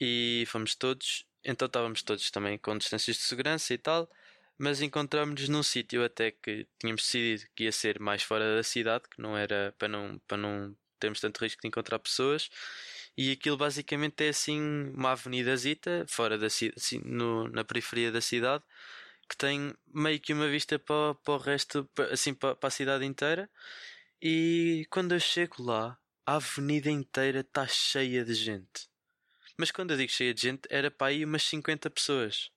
e 0.00 0.44
fomos 0.46 0.74
todos, 0.74 1.26
então 1.44 1.66
estávamos 1.66 2.02
todos 2.02 2.30
também 2.30 2.56
com 2.56 2.78
distâncias 2.78 3.18
de 3.18 3.22
segurança 3.24 3.74
e 3.74 3.78
tal, 3.78 4.10
mas 4.56 4.80
encontramos-nos 4.80 5.46
num 5.50 5.62
sítio 5.62 6.02
até 6.02 6.30
que 6.30 6.66
tínhamos 6.78 7.02
decidido 7.02 7.44
que 7.54 7.64
ia 7.64 7.72
ser 7.72 8.00
mais 8.00 8.22
fora 8.22 8.56
da 8.56 8.62
cidade, 8.62 9.04
que 9.10 9.20
não 9.20 9.36
era 9.36 9.74
para 9.78 9.88
não, 9.88 10.18
para 10.26 10.38
não 10.38 10.74
termos 10.98 11.20
tanto 11.20 11.42
risco 11.44 11.60
de 11.60 11.68
encontrar 11.68 11.98
pessoas. 11.98 12.48
E 13.16 13.32
aquilo 13.32 13.56
basicamente 13.56 14.24
é 14.24 14.28
assim 14.28 14.60
uma 14.94 15.12
avenidazita 15.12 16.04
fora 16.08 16.36
da 16.36 16.46
assim, 16.46 16.70
no, 17.04 17.48
na 17.48 17.64
periferia 17.64 18.12
da 18.12 18.20
cidade, 18.20 18.62
que 19.28 19.36
tem 19.36 19.74
meio 19.86 20.20
que 20.20 20.32
uma 20.32 20.48
vista 20.48 20.78
para, 20.78 21.14
para 21.14 21.34
o 21.34 21.38
resto, 21.38 21.88
assim 22.10 22.34
para, 22.34 22.54
para 22.54 22.68
a 22.68 22.70
cidade 22.70 23.04
inteira. 23.04 23.50
E 24.20 24.86
quando 24.90 25.12
eu 25.12 25.20
chego 25.20 25.62
lá, 25.62 25.98
a 26.26 26.36
avenida 26.36 26.90
inteira 26.90 27.40
está 27.40 27.66
cheia 27.66 28.24
de 28.24 28.34
gente. 28.34 28.88
Mas 29.56 29.70
quando 29.70 29.92
eu 29.92 29.96
digo 29.96 30.12
cheia 30.12 30.34
de 30.34 30.42
gente, 30.42 30.62
era 30.70 30.90
para 30.90 31.08
aí 31.08 31.24
umas 31.24 31.42
50 31.44 31.88
pessoas. 31.90 32.50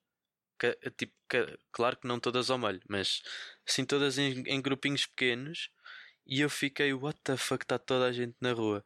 Que, 0.58 0.76
tipo, 0.96 1.14
que, 1.28 1.58
claro 1.72 1.96
que 1.96 2.06
não 2.06 2.20
todas 2.20 2.50
ao 2.50 2.58
molho, 2.58 2.82
mas 2.88 3.22
assim 3.66 3.84
todas 3.84 4.18
em, 4.18 4.42
em 4.46 4.60
grupinhos 4.60 5.06
pequenos. 5.06 5.70
E 6.26 6.40
eu 6.40 6.50
fiquei, 6.50 6.92
what 6.92 7.18
the 7.24 7.36
fuck, 7.36 7.64
está 7.64 7.78
toda 7.78 8.06
a 8.06 8.12
gente 8.12 8.36
na 8.40 8.52
rua. 8.52 8.84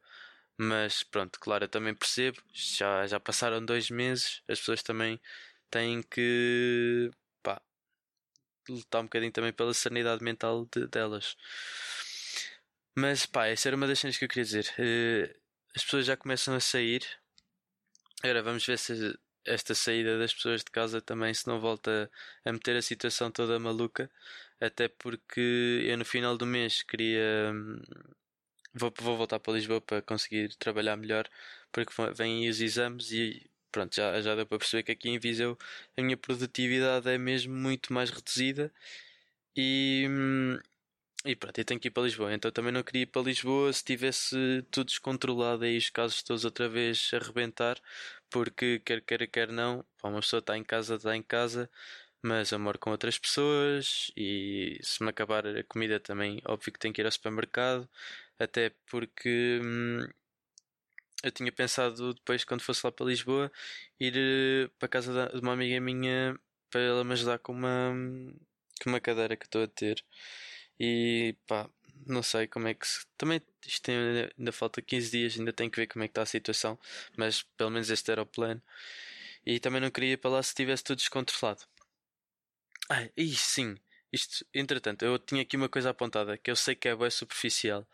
Mas 0.57 1.03
pronto, 1.03 1.39
claro, 1.39 1.65
eu 1.65 1.69
também 1.69 1.93
percebo. 1.93 2.41
Já, 2.53 3.05
já 3.07 3.19
passaram 3.19 3.63
dois 3.63 3.89
meses, 3.89 4.41
as 4.47 4.59
pessoas 4.59 4.83
também 4.83 5.19
têm 5.69 6.01
que 6.03 7.11
lutar 8.69 9.01
um 9.01 9.05
bocadinho 9.05 9.31
também 9.31 9.53
pela 9.53 9.73
sanidade 9.73 10.23
mental 10.23 10.67
de, 10.71 10.87
delas. 10.87 11.35
Mas 12.97 13.25
pá, 13.25 13.47
essa 13.47 13.69
era 13.69 13.75
uma 13.75 13.87
das 13.87 13.99
cenas 13.99 14.17
que 14.17 14.25
eu 14.25 14.29
queria 14.29 14.43
dizer. 14.43 14.65
Uh, 14.79 15.39
as 15.75 15.83
pessoas 15.83 16.05
já 16.05 16.15
começam 16.17 16.55
a 16.55 16.59
sair. 16.59 17.03
Agora 18.23 18.41
vamos 18.41 18.65
ver 18.65 18.77
se 18.77 19.17
esta 19.45 19.75
saída 19.75 20.17
das 20.17 20.33
pessoas 20.33 20.63
de 20.63 20.71
casa 20.71 21.01
também 21.01 21.33
se 21.33 21.47
não 21.47 21.59
volta 21.59 22.09
a 22.43 22.51
meter 22.51 22.75
a 22.77 22.81
situação 22.81 23.29
toda 23.29 23.59
maluca. 23.59 24.09
Até 24.59 24.87
porque 24.87 25.83
eu 25.85 25.97
no 25.97 26.05
final 26.05 26.37
do 26.37 26.45
mês 26.45 26.81
queria. 26.83 27.53
Vou, 28.75 28.93
vou 28.99 29.17
voltar 29.17 29.39
para 29.39 29.53
Lisboa 29.53 29.81
para 29.81 30.01
conseguir 30.01 30.55
trabalhar 30.55 30.97
melhor. 30.97 31.29
Porque 31.71 31.93
vêm 32.15 32.49
os 32.49 32.61
exames 32.61 33.11
e 33.11 33.49
pronto, 33.71 33.95
já, 33.95 34.21
já 34.21 34.35
deu 34.35 34.45
para 34.45 34.57
perceber 34.59 34.83
que 34.83 34.91
aqui 34.91 35.09
em 35.09 35.19
Viseu 35.19 35.57
a 35.97 36.01
minha 36.01 36.17
produtividade 36.17 37.09
é 37.09 37.17
mesmo 37.17 37.53
muito 37.55 37.91
mais 37.93 38.09
reduzida 38.09 38.71
e, 39.55 40.07
e 41.25 41.35
pronto, 41.35 41.57
eu 41.57 41.65
tenho 41.65 41.79
que 41.79 41.87
ir 41.87 41.91
para 41.91 42.03
Lisboa. 42.03 42.33
Então 42.33 42.51
também 42.51 42.71
não 42.71 42.83
queria 42.83 43.03
ir 43.03 43.07
para 43.07 43.21
Lisboa 43.23 43.71
se 43.73 43.83
tivesse 43.83 44.35
tudo 44.71 44.87
descontrolado 44.87 45.65
e 45.65 45.77
os 45.77 45.89
casos 45.89 46.21
todos 46.23 46.45
outra 46.45 46.69
vez 46.69 47.09
a 47.13 47.17
arrebentar, 47.17 47.79
porque 48.29 48.79
quer 48.79 49.01
queira, 49.01 49.27
quer 49.27 49.51
não, 49.51 49.83
uma 50.03 50.19
pessoa 50.21 50.39
está 50.39 50.57
em 50.57 50.63
casa, 50.63 50.95
está 50.95 51.15
em 51.15 51.23
casa, 51.23 51.69
mas 52.21 52.51
eu 52.51 52.59
moro 52.59 52.79
com 52.79 52.91
outras 52.91 53.17
pessoas 53.19 54.11
e 54.17 54.79
se 54.83 55.03
me 55.03 55.09
acabar 55.09 55.47
a 55.47 55.63
comida 55.63 55.99
também, 55.99 56.41
óbvio 56.45 56.73
que 56.73 56.79
tenho 56.79 56.93
que 56.93 57.01
ir 57.01 57.05
ao 57.05 57.11
supermercado, 57.11 57.89
até 58.39 58.71
porque. 58.87 59.59
Hum, 59.63 60.07
eu 61.23 61.31
tinha 61.31 61.51
pensado 61.51 62.13
depois, 62.13 62.43
quando 62.43 62.61
fosse 62.61 62.85
lá 62.85 62.91
para 62.91 63.05
Lisboa, 63.07 63.51
ir 63.99 64.13
uh, 64.15 64.69
para 64.77 64.85
a 64.85 64.89
casa 64.89 65.31
de 65.33 65.39
uma 65.39 65.53
amiga 65.53 65.79
minha 65.81 66.39
para 66.69 66.81
ela 66.81 67.03
me 67.03 67.13
ajudar 67.13 67.39
com 67.39 67.53
uma, 67.53 67.93
com 68.83 68.89
uma 68.89 68.99
cadeira 68.99 69.35
que 69.35 69.45
estou 69.45 69.63
a 69.63 69.67
ter. 69.67 70.03
E 70.79 71.35
pá, 71.47 71.69
não 72.05 72.21
sei 72.23 72.47
como 72.47 72.67
é 72.67 72.73
que 72.73 72.87
se. 72.87 73.05
Também 73.17 73.41
isto 73.65 73.83
tem, 73.83 73.95
ainda 74.37 74.51
falta 74.51 74.81
15 74.81 75.11
dias, 75.11 75.39
ainda 75.39 75.53
tenho 75.53 75.71
que 75.71 75.79
ver 75.79 75.87
como 75.87 76.03
é 76.03 76.07
que 76.07 76.11
está 76.11 76.21
a 76.23 76.25
situação, 76.25 76.79
mas 77.17 77.43
pelo 77.57 77.71
menos 77.71 77.89
este 77.89 78.11
era 78.11 78.21
o 78.21 78.25
plano. 78.25 78.61
E 79.45 79.59
também 79.59 79.81
não 79.81 79.91
queria 79.91 80.13
ir 80.13 80.17
para 80.17 80.31
lá 80.31 80.43
se 80.43 80.55
tivesse 80.55 80.83
tudo 80.83 80.97
descontrolado. 80.97 81.63
Ah, 82.89 83.09
e 83.17 83.35
sim, 83.35 83.75
isto, 84.11 84.45
entretanto, 84.53 85.03
eu 85.05 85.17
tinha 85.19 85.41
aqui 85.41 85.57
uma 85.57 85.69
coisa 85.69 85.89
apontada 85.89 86.37
que 86.37 86.51
eu 86.51 86.55
sei 86.55 86.75
que 86.75 86.87
é 86.87 86.95
bem 86.95 87.09
superficial, 87.09 87.87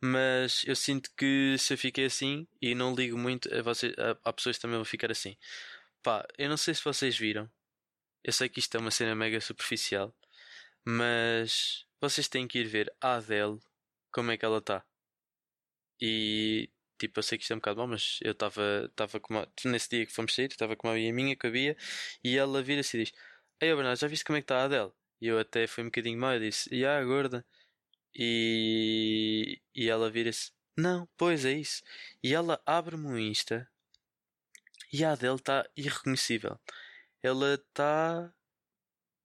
mas 0.00 0.64
eu 0.66 0.76
sinto 0.76 1.10
que 1.16 1.56
se 1.58 1.74
eu 1.74 1.78
fiquei 1.78 2.06
assim 2.06 2.46
e 2.62 2.74
não 2.74 2.94
ligo 2.94 3.18
muito 3.18 3.52
a 3.54 3.62
vocês, 3.62 3.94
a, 3.98 4.18
a 4.30 4.32
pessoas 4.32 4.56
que 4.56 4.62
também 4.62 4.76
vão 4.76 4.84
ficar 4.84 5.10
assim. 5.10 5.36
Pá, 6.02 6.26
eu 6.38 6.48
não 6.48 6.56
sei 6.56 6.74
se 6.74 6.84
vocês 6.84 7.18
viram. 7.18 7.50
Eu 8.24 8.32
sei 8.32 8.48
que 8.48 8.60
isto 8.60 8.76
é 8.76 8.80
uma 8.80 8.90
cena 8.90 9.14
mega 9.14 9.40
superficial, 9.40 10.14
mas 10.84 11.86
vocês 12.00 12.28
têm 12.28 12.46
que 12.48 12.58
ir 12.60 12.66
ver 12.66 12.92
a 13.00 13.16
Adele 13.16 13.60
como 14.12 14.30
é 14.32 14.36
que 14.38 14.44
ela 14.44 14.58
está. 14.58 14.84
E 16.00 16.70
tipo, 16.98 17.18
eu 17.18 17.22
sei 17.22 17.38
que 17.38 17.42
isto 17.44 17.52
é 17.52 17.56
um 17.56 17.58
bocado 17.58 17.78
mal, 17.78 17.88
mas 17.88 18.18
eu 18.22 18.32
estava 18.32 18.62
uma, 19.30 19.48
nesse 19.64 19.88
dia 19.90 20.06
que 20.06 20.12
fomos 20.12 20.34
sair, 20.34 20.46
estava 20.46 20.76
com 20.76 20.88
uma 20.88 20.94
amiga 20.94 21.12
minha 21.14 21.36
que 21.36 21.46
havia 21.46 21.76
e 22.24 22.36
ela 22.36 22.62
vira-se 22.62 22.96
e 22.96 23.04
diz: 23.04 23.14
Ei, 23.60 23.74
Bernardo, 23.74 23.98
já 24.00 24.08
viste 24.08 24.24
como 24.24 24.36
é 24.38 24.40
que 24.40 24.44
está 24.44 24.58
a 24.62 24.64
Adele? 24.64 24.92
E 25.20 25.26
eu 25.28 25.38
até 25.38 25.66
fui 25.66 25.82
um 25.84 25.86
bocadinho 25.88 26.18
mal 26.18 26.34
e 26.36 26.40
disse: 26.40 26.72
E 26.74 26.84
ah, 26.84 27.02
gorda. 27.04 27.44
E, 28.14 29.60
e 29.74 29.88
ela 29.88 30.10
vira-se: 30.10 30.52
Não, 30.76 31.08
pois 31.16 31.44
é 31.44 31.52
isso. 31.52 31.82
E 32.22 32.34
ela 32.34 32.60
abre-me 32.66 33.06
o 33.08 33.18
Insta 33.18 33.68
e 34.92 35.04
a 35.04 35.14
dele 35.14 35.36
está 35.36 35.68
irreconhecível. 35.76 36.58
Ela 37.22 37.54
está. 37.54 38.32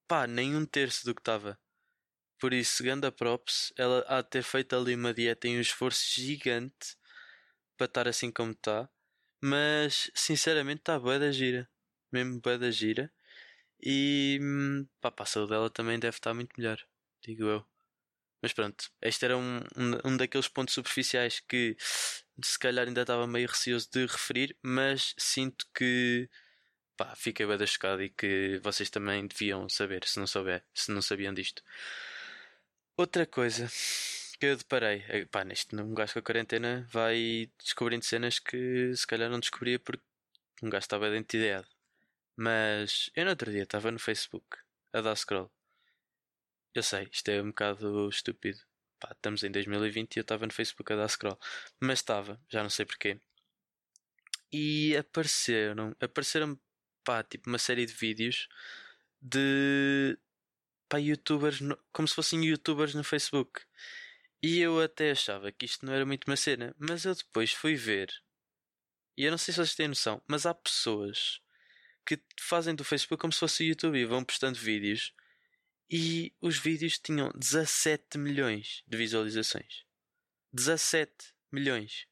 pá, 0.08 0.28
nem 0.28 0.56
um 0.56 0.66
terço 0.66 1.06
do 1.06 1.16
que 1.16 1.22
estava. 1.22 1.60
Por 2.40 2.54
isso, 2.54 2.78
segundo 2.78 3.06
a 3.06 3.12
props, 3.12 3.74
ela 3.78 4.06
há 4.08 4.22
de 4.22 4.30
ter 4.30 4.44
feito 4.44 4.76
ali 4.76 4.96
uma 4.96 5.14
dieta 5.14 5.48
e 5.48 5.58
um 5.58 5.62
esforço 5.62 6.04
gigante 6.22 6.98
para 7.78 7.86
estar 7.86 8.08
assim 8.08 8.32
como 8.32 8.52
está. 8.52 8.90
Mas, 9.42 10.12
sinceramente, 10.16 10.82
está 10.82 11.00
boa 11.00 11.20
da 11.20 11.32
gira. 11.32 11.70
Mesmo 12.12 12.42
boa 12.42 12.58
da 12.58 12.72
gira. 12.72 13.12
E, 13.82 14.40
hum, 14.42 14.88
pá, 15.02 15.14
a 15.18 15.26
saúde 15.26 15.52
dela 15.52 15.70
também 15.70 16.00
deve 16.00 16.18
estar 16.18 16.34
muito 16.34 16.54
melhor. 16.58 16.80
Digo 17.22 17.46
eu. 17.46 17.73
Mas 18.44 18.52
pronto, 18.52 18.92
este 19.02 19.24
era 19.24 19.38
um, 19.38 19.60
um, 19.78 20.12
um, 20.12 20.18
daqueles 20.18 20.50
pontos 20.50 20.74
superficiais 20.74 21.40
que 21.40 21.78
se 21.80 22.60
calhar 22.60 22.86
ainda 22.86 23.02
estava 23.02 23.26
meio 23.26 23.48
receoso 23.48 23.90
de 23.90 24.06
referir, 24.06 24.58
mas 24.62 25.16
sinto 25.18 25.66
que 25.74 26.30
pá, 26.98 27.16
fiquei 27.16 27.46
bem 27.46 27.66
chocado 27.66 28.04
e 28.04 28.10
que 28.10 28.60
vocês 28.62 28.90
também 28.90 29.26
deviam 29.28 29.70
saber, 29.70 30.06
se 30.06 30.20
não 30.20 30.28
souber, 30.28 30.62
se 30.74 30.92
não 30.92 31.02
sabiam 31.02 31.34
disto. 31.34 31.64
Outra 32.98 33.26
coisa 33.26 33.70
que 34.40 34.46
eu 34.48 34.58
deparei, 34.58 35.06
é, 35.08 35.26
pá, 35.26 35.46
neste 35.46 35.74
um 35.78 35.94
gajo 35.94 36.14
com 36.14 36.20
a 36.20 36.22
quarentena 36.24 36.86
vai 36.92 37.50
descobrindo 37.58 38.04
cenas 38.04 38.40
que 38.40 38.94
se 38.94 39.08
calhar 39.08 39.30
não 39.30 39.40
descobria 39.40 39.80
porque 39.80 40.04
um 40.62 40.70
gajo 40.70 40.84
estava 40.84 41.10
dentro 41.10 41.38
de 41.38 41.46
ideado. 41.46 41.68
Mas 42.36 43.10
eu 43.16 43.24
no 43.24 43.32
outro 43.32 43.52
dia 43.52 43.64
estava 43.64 43.90
no 43.92 44.00
Facebook 44.00 44.58
a 44.92 45.02
dar 45.02 45.16
scroll 45.16 45.50
eu 46.74 46.84
sei, 46.84 47.08
isto 47.12 47.30
é 47.30 47.42
um 47.42 47.48
bocado 47.48 48.10
estúpido. 48.10 48.60
Pá, 49.00 49.12
estamos 49.12 49.44
em 49.44 49.52
2020 49.52 50.16
e 50.16 50.20
eu 50.20 50.22
estava 50.22 50.46
no 50.46 50.54
Facebook 50.54 50.92
a 50.94 50.96
dar 50.96 51.08
scroll. 51.10 51.38
Mas 51.80 52.00
estava, 52.00 52.40
já 52.50 52.64
não 52.64 52.70
sei 52.70 52.86
porquê. 52.86 53.20
E 54.52 54.96
apareceram, 54.98 55.96
apareceram, 56.00 56.60
pá, 57.04 57.24
tipo 57.24 57.50
uma 57.50 57.58
série 57.60 57.86
de 57.86 57.94
vídeos 57.94 58.48
de, 59.22 60.18
pá, 60.90 60.98
youtubers, 61.00 61.62
no, 61.62 61.78
como 61.92 62.08
se 62.08 62.16
fossem 62.16 62.44
youtubers 62.46 62.94
no 62.96 63.04
Facebook. 63.04 63.62
E 64.42 64.60
eu 64.60 64.82
até 64.82 65.12
achava 65.12 65.52
que 65.52 65.66
isto 65.66 65.86
não 65.86 65.94
era 65.94 66.06
muito 66.06 66.26
uma 66.28 66.38
cena, 66.38 66.76
mas 66.78 67.06
eu 67.06 67.16
depois 67.16 67.52
fui 67.54 67.76
ver. 67.76 68.10
E 69.18 69.26
eu 69.26 69.32
não 69.32 69.38
sei 69.38 69.54
se 69.54 69.58
vocês 69.58 69.76
têm 69.76 69.88
noção, 69.88 70.22
mas 70.28 70.46
há 70.46 70.54
pessoas 70.54 71.42
que 72.06 72.20
fazem 72.40 72.76
do 72.76 72.84
Facebook 72.84 73.22
como 73.22 73.34
se 73.34 73.40
fosse 73.40 73.66
YouTube 73.66 73.98
e 73.98 74.06
vão 74.06 74.24
postando 74.24 74.58
vídeos 74.60 75.14
e 75.96 76.34
os 76.42 76.58
vídeos 76.58 76.98
tinham 76.98 77.32
17 77.36 78.18
milhões 78.18 78.84
de 78.88 78.98
visualizações. 78.98 79.86
17 80.52 81.12
milhões. 81.52 82.08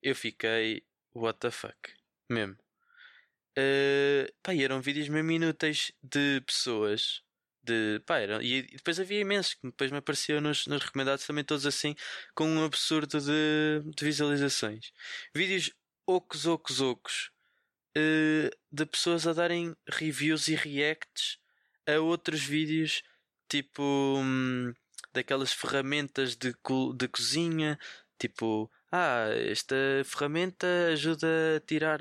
Eu 0.00 0.14
fiquei, 0.14 0.86
what 1.12 1.40
the 1.40 1.50
fuck, 1.50 1.92
mesmo. 2.30 2.56
Uh, 3.58 4.32
pá, 4.40 4.54
eram 4.54 4.80
vídeos 4.80 5.08
mesmo 5.08 5.32
inúteis 5.32 5.90
de 6.00 6.40
pessoas. 6.42 7.20
De, 7.64 8.00
pá, 8.06 8.18
eram, 8.18 8.40
e 8.40 8.62
depois 8.62 9.00
havia 9.00 9.18
imensos 9.18 9.54
que 9.54 9.66
depois 9.66 9.90
me 9.90 9.98
apareciam 9.98 10.40
nos, 10.40 10.64
nos 10.68 10.84
recomendados 10.84 11.26
também 11.26 11.42
todos 11.42 11.66
assim 11.66 11.96
com 12.32 12.46
um 12.46 12.64
absurdo 12.64 13.20
de, 13.20 13.82
de 13.92 14.04
visualizações. 14.04 14.92
Vídeos 15.34 15.72
ocos, 16.06 16.46
ocos, 16.46 16.80
ocos 16.80 17.32
uh, 17.98 18.56
de 18.70 18.86
pessoas 18.86 19.26
a 19.26 19.32
darem 19.32 19.74
reviews 19.88 20.46
e 20.46 20.54
reacts 20.54 21.42
a 21.86 22.00
outros 22.00 22.42
vídeos 22.42 23.02
tipo 23.48 23.82
hum, 23.82 24.72
daquelas 25.12 25.52
ferramentas 25.52 26.36
de, 26.36 26.52
co 26.54 26.92
de 26.92 27.08
cozinha, 27.08 27.78
tipo, 28.18 28.70
ah, 28.90 29.28
esta 29.50 29.76
ferramenta 30.04 30.66
ajuda 30.92 31.56
a 31.56 31.60
tirar 31.60 32.00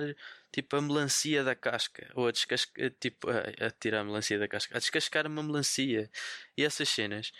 tipo 0.51 0.75
a 0.75 0.81
melancia 0.81 1.43
da 1.43 1.55
casca 1.55 2.09
ou 2.15 2.27
a 2.27 2.31
descascar 2.31 2.91
tipo 2.99 3.29
a, 3.29 3.67
a, 3.67 3.71
tirar 3.71 4.01
a 4.01 4.03
melancia 4.03 4.39
da 4.39 4.47
casca, 4.47 4.75
a 4.77 4.79
descascar 4.79 5.27
uma 5.27 5.43
melancia 5.43 6.09
e 6.57 6.63
essas 6.63 6.89
cenas. 6.89 7.31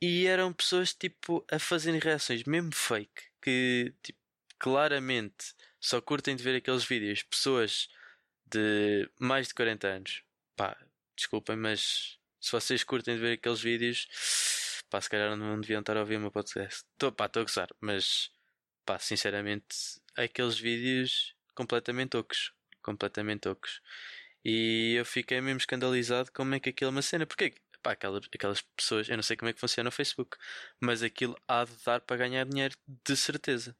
E 0.00 0.26
eram 0.26 0.52
pessoas 0.52 0.94
tipo 0.94 1.44
a 1.50 1.58
fazerem 1.58 2.00
reações 2.00 2.44
mesmo 2.44 2.74
fake 2.74 3.22
que 3.42 3.94
tipo, 4.02 4.18
claramente 4.58 5.54
só 5.80 6.00
curtem 6.00 6.36
de 6.36 6.42
ver 6.42 6.56
aqueles 6.56 6.84
vídeos 6.84 7.22
pessoas 7.22 7.88
de 8.46 9.08
mais 9.18 9.48
de 9.48 9.54
40 9.54 9.88
anos. 9.88 10.22
Pá, 10.56 10.76
desculpem, 11.16 11.56
mas 11.56 12.18
se 12.40 12.52
vocês 12.52 12.84
curtem 12.84 13.16
de 13.16 13.20
ver 13.20 13.32
aqueles 13.32 13.60
vídeos, 13.60 14.08
pá, 14.90 15.00
se 15.00 15.10
calhar 15.10 15.36
não 15.36 15.60
deviam 15.60 15.80
estar 15.80 15.96
a 15.96 16.00
ouvir 16.00 16.16
o 16.16 16.20
meu 16.20 16.30
podcast. 16.30 16.84
Estou, 16.92 17.12
pá, 17.12 17.26
estou 17.26 17.42
a 17.42 17.44
gozar, 17.44 17.68
mas 17.80 18.30
pá, 18.84 18.98
sinceramente, 18.98 20.00
aqueles 20.16 20.58
vídeos 20.58 21.34
completamente 21.54 22.16
ocos. 22.16 22.52
Completamente 22.82 23.48
ocos. 23.48 23.80
E 24.44 24.94
eu 24.96 25.04
fiquei 25.04 25.40
mesmo 25.40 25.58
escandalizado 25.58 26.30
como 26.32 26.54
é 26.54 26.60
que 26.60 26.68
aquilo 26.70 26.90
é 26.90 26.92
uma 26.92 27.02
cena. 27.02 27.26
Porque 27.26 27.54
pá, 27.82 27.92
aquelas, 27.92 28.24
aquelas 28.32 28.62
pessoas, 28.76 29.08
eu 29.08 29.16
não 29.16 29.22
sei 29.22 29.36
como 29.36 29.48
é 29.48 29.52
que 29.52 29.60
funciona 29.60 29.88
o 29.88 29.92
Facebook, 29.92 30.36
mas 30.80 31.02
aquilo 31.02 31.36
há 31.48 31.64
de 31.64 31.72
dar 31.84 32.00
para 32.00 32.16
ganhar 32.16 32.44
dinheiro 32.46 32.76
de 32.86 33.16
certeza. 33.16 33.76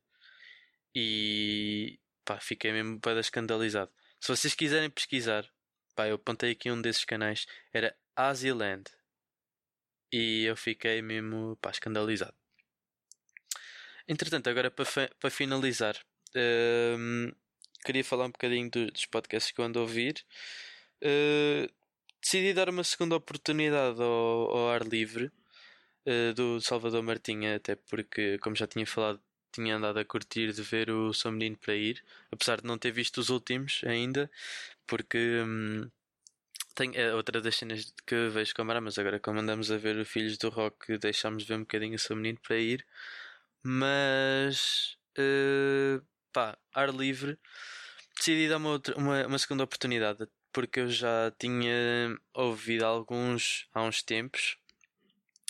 E 0.94 2.00
pá, 2.24 2.40
fiquei 2.40 2.72
mesmo 2.72 3.00
para 3.00 3.20
escandalizado. 3.20 3.92
Se 4.20 4.28
vocês 4.28 4.54
quiserem 4.54 4.90
pesquisar, 4.90 5.48
pá, 5.96 6.06
eu 6.06 6.16
apontei 6.16 6.52
aqui 6.52 6.70
um 6.70 6.80
desses 6.80 7.04
canais, 7.04 7.46
era 7.72 7.96
Asialand. 8.14 8.84
E 10.12 10.44
eu 10.44 10.56
fiquei 10.56 11.02
mesmo 11.02 11.56
pá, 11.60 11.70
escandalizado. 11.70 12.34
Entretanto, 14.06 14.48
agora 14.48 14.70
para, 14.70 14.86
para 15.18 15.30
finalizar, 15.30 15.96
hum, 16.96 17.32
queria 17.84 18.04
falar 18.04 18.26
um 18.26 18.30
bocadinho 18.30 18.70
do, 18.70 18.90
dos 18.92 19.06
podcasts 19.06 19.52
que 19.52 19.60
eu 19.60 19.64
ando 19.64 19.80
a 19.80 19.82
ouvir. 19.82 20.24
Uh, 21.02 21.68
decidi 22.22 22.54
dar 22.54 22.68
uma 22.68 22.84
segunda 22.84 23.16
oportunidade 23.16 24.00
ao, 24.00 24.56
ao 24.56 24.70
ar 24.70 24.82
livre 24.86 25.30
uh, 26.06 26.34
do 26.34 26.60
Salvador 26.60 27.02
Martinha, 27.02 27.56
até 27.56 27.74
porque, 27.74 28.38
como 28.38 28.54
já 28.54 28.66
tinha 28.66 28.86
falado, 28.86 29.20
tinha 29.52 29.76
andado 29.76 29.98
a 29.98 30.04
curtir 30.04 30.52
de 30.52 30.62
ver 30.62 30.90
o 30.90 31.12
Sou 31.12 31.32
Menino 31.32 31.56
para 31.56 31.74
Ir, 31.74 32.02
apesar 32.30 32.60
de 32.60 32.66
não 32.66 32.78
ter 32.78 32.92
visto 32.92 33.18
os 33.18 33.30
últimos 33.30 33.80
ainda, 33.84 34.30
porque 34.86 35.42
hum, 35.44 35.90
tem, 36.74 36.92
é 36.94 37.14
outra 37.14 37.40
das 37.40 37.56
cenas 37.56 37.92
que 38.06 38.28
vejo 38.28 38.54
com 38.54 38.62
a 38.70 38.80
mas 38.80 38.98
agora 38.98 39.18
como 39.20 39.40
andamos 39.40 39.70
a 39.70 39.78
ver 39.78 39.96
o 39.98 40.04
Filhos 40.04 40.38
do 40.38 40.48
Rock, 40.50 40.98
deixámos 40.98 41.42
de 41.44 41.48
ver 41.48 41.56
um 41.56 41.60
bocadinho 41.60 41.96
o 41.96 41.98
Sou 41.98 42.16
Menino 42.16 42.38
para 42.42 42.58
Ir, 42.58 42.86
mas 43.62 44.96
uh, 45.18 46.04
pá, 46.32 46.56
ar 46.74 46.90
livre, 46.94 47.38
decidi 48.16 48.48
dar 48.48 48.58
uma, 48.58 48.70
outra, 48.70 48.96
uma, 48.96 49.26
uma 49.26 49.38
segunda 49.38 49.64
oportunidade, 49.64 50.26
porque 50.52 50.80
eu 50.80 50.90
já 50.90 51.32
tinha 51.38 52.16
ouvido 52.34 52.84
alguns 52.84 53.68
há 53.74 53.82
uns 53.82 54.02
tempos, 54.02 54.56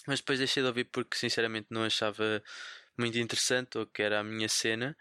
mas 0.07 0.21
depois 0.21 0.39
deixei 0.39 0.63
de 0.63 0.69
ouvir 0.69 0.85
porque 0.85 1.17
sinceramente 1.17 1.69
não 1.71 1.85
achava 1.85 2.43
muito 2.97 3.19
interessante 3.19 3.79
ou 3.79 3.87
que 3.87 4.03
era 4.03 4.21
a 4.21 4.25
minha 4.25 4.49
cena. 4.49 4.97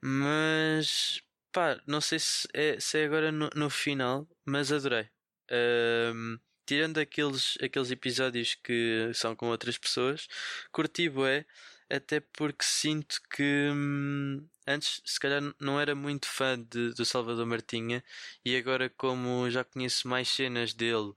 Mas 0.00 1.22
pá, 1.54 1.80
não 1.86 2.00
sei 2.00 2.18
se 2.18 2.48
é, 2.52 2.78
se 2.80 2.98
é 2.98 3.04
agora 3.06 3.32
no, 3.32 3.48
no 3.54 3.70
final, 3.70 4.28
mas 4.44 4.72
adorei. 4.72 5.08
Um, 5.50 6.38
tirando 6.66 6.98
aqueles, 6.98 7.56
aqueles 7.62 7.90
episódios 7.90 8.56
que 8.56 9.10
são 9.14 9.36
com 9.36 9.48
outras 9.48 9.78
pessoas, 9.78 10.28
curti 10.72 11.08
bué, 11.08 11.46
até 11.88 12.20
porque 12.20 12.64
sinto 12.64 13.20
que 13.30 13.70
hum, 13.72 14.46
antes 14.66 15.00
se 15.04 15.20
calhar 15.20 15.42
não 15.60 15.80
era 15.80 15.94
muito 15.94 16.26
fã 16.26 16.58
de, 16.58 16.92
do 16.94 17.04
Salvador 17.04 17.46
Martinha 17.46 18.02
e 18.44 18.56
agora 18.56 18.90
como 18.90 19.48
já 19.50 19.62
conheço 19.64 20.08
mais 20.08 20.28
cenas 20.28 20.74
dele 20.74 21.12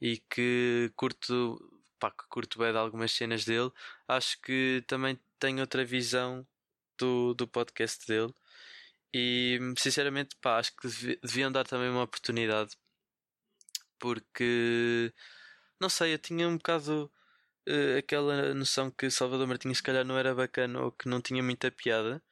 e 0.00 0.18
que 0.30 0.92
curto 0.96 1.58
pá, 1.98 2.10
que 2.10 2.26
curto 2.28 2.58
bem 2.58 2.72
de 2.72 2.78
algumas 2.78 3.12
cenas 3.12 3.44
dele, 3.44 3.70
acho 4.08 4.40
que 4.42 4.84
também 4.86 5.18
tenho 5.38 5.60
outra 5.60 5.84
visão 5.84 6.46
do, 6.98 7.34
do 7.34 7.46
podcast 7.48 8.06
dele 8.06 8.34
e 9.14 9.58
sinceramente 9.78 10.36
pá, 10.40 10.58
acho 10.58 10.74
que 10.76 10.88
deviam 11.22 11.50
dar 11.52 11.64
também 11.66 11.88
uma 11.90 12.02
oportunidade 12.02 12.76
porque 13.98 15.12
não 15.80 15.88
sei, 15.88 16.14
eu 16.14 16.18
tinha 16.18 16.48
um 16.48 16.56
bocado 16.56 17.10
uh, 17.68 17.98
aquela 17.98 18.54
noção 18.54 18.90
que 18.90 19.10
Salvador 19.10 19.46
Martins 19.46 19.78
se 19.78 19.82
calhar 19.82 20.04
não 20.04 20.18
era 20.18 20.34
bacana 20.34 20.80
ou 20.82 20.92
que 20.92 21.08
não 21.08 21.20
tinha 21.20 21.42
muita 21.42 21.70
piada. 21.70 22.22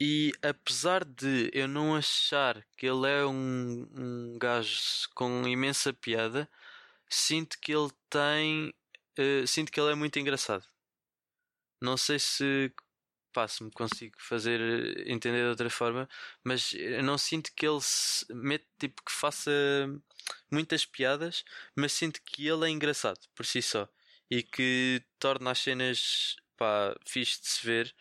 E 0.00 0.32
apesar 0.42 1.04
de 1.04 1.50
eu 1.52 1.68
não 1.68 1.96
achar 1.96 2.64
que 2.76 2.86
ele 2.86 3.08
é 3.08 3.26
um, 3.26 3.88
um 3.96 4.38
gajo 4.38 5.08
com 5.14 5.46
imensa 5.48 5.92
piada, 5.92 6.48
sinto 7.08 7.58
que 7.60 7.72
ele 7.72 7.90
tem. 8.10 8.74
Uh, 9.18 9.46
sinto 9.46 9.72
que 9.72 9.80
ele 9.80 9.92
é 9.92 9.94
muito 9.96 10.18
engraçado. 10.18 10.64
Não 11.80 11.96
sei 11.96 12.18
se 12.18 12.72
pá, 13.32 13.46
se 13.48 13.62
me 13.62 13.70
consigo 13.70 14.16
fazer 14.18 14.60
eh, 14.60 15.12
entender 15.12 15.42
de 15.42 15.48
outra 15.48 15.70
forma, 15.70 16.08
mas 16.44 16.72
eu 16.74 17.02
não 17.02 17.18
sinto 17.18 17.52
que 17.54 17.66
ele 17.66 17.80
se 17.80 18.24
mete 18.32 18.66
tipo 18.78 19.02
que 19.04 19.12
faça 19.12 19.50
muitas 20.50 20.84
piadas, 20.86 21.44
mas 21.76 21.92
sinto 21.92 22.20
que 22.22 22.46
ele 22.46 22.66
é 22.66 22.70
engraçado 22.70 23.20
por 23.34 23.46
si 23.46 23.62
só 23.62 23.88
e 24.30 24.42
que 24.42 25.02
torna 25.18 25.50
as 25.52 25.58
cenas 25.58 26.36
pá, 26.56 26.94
fixe 27.06 27.40
de 27.40 27.48
se 27.48 27.66
ver. 27.66 27.94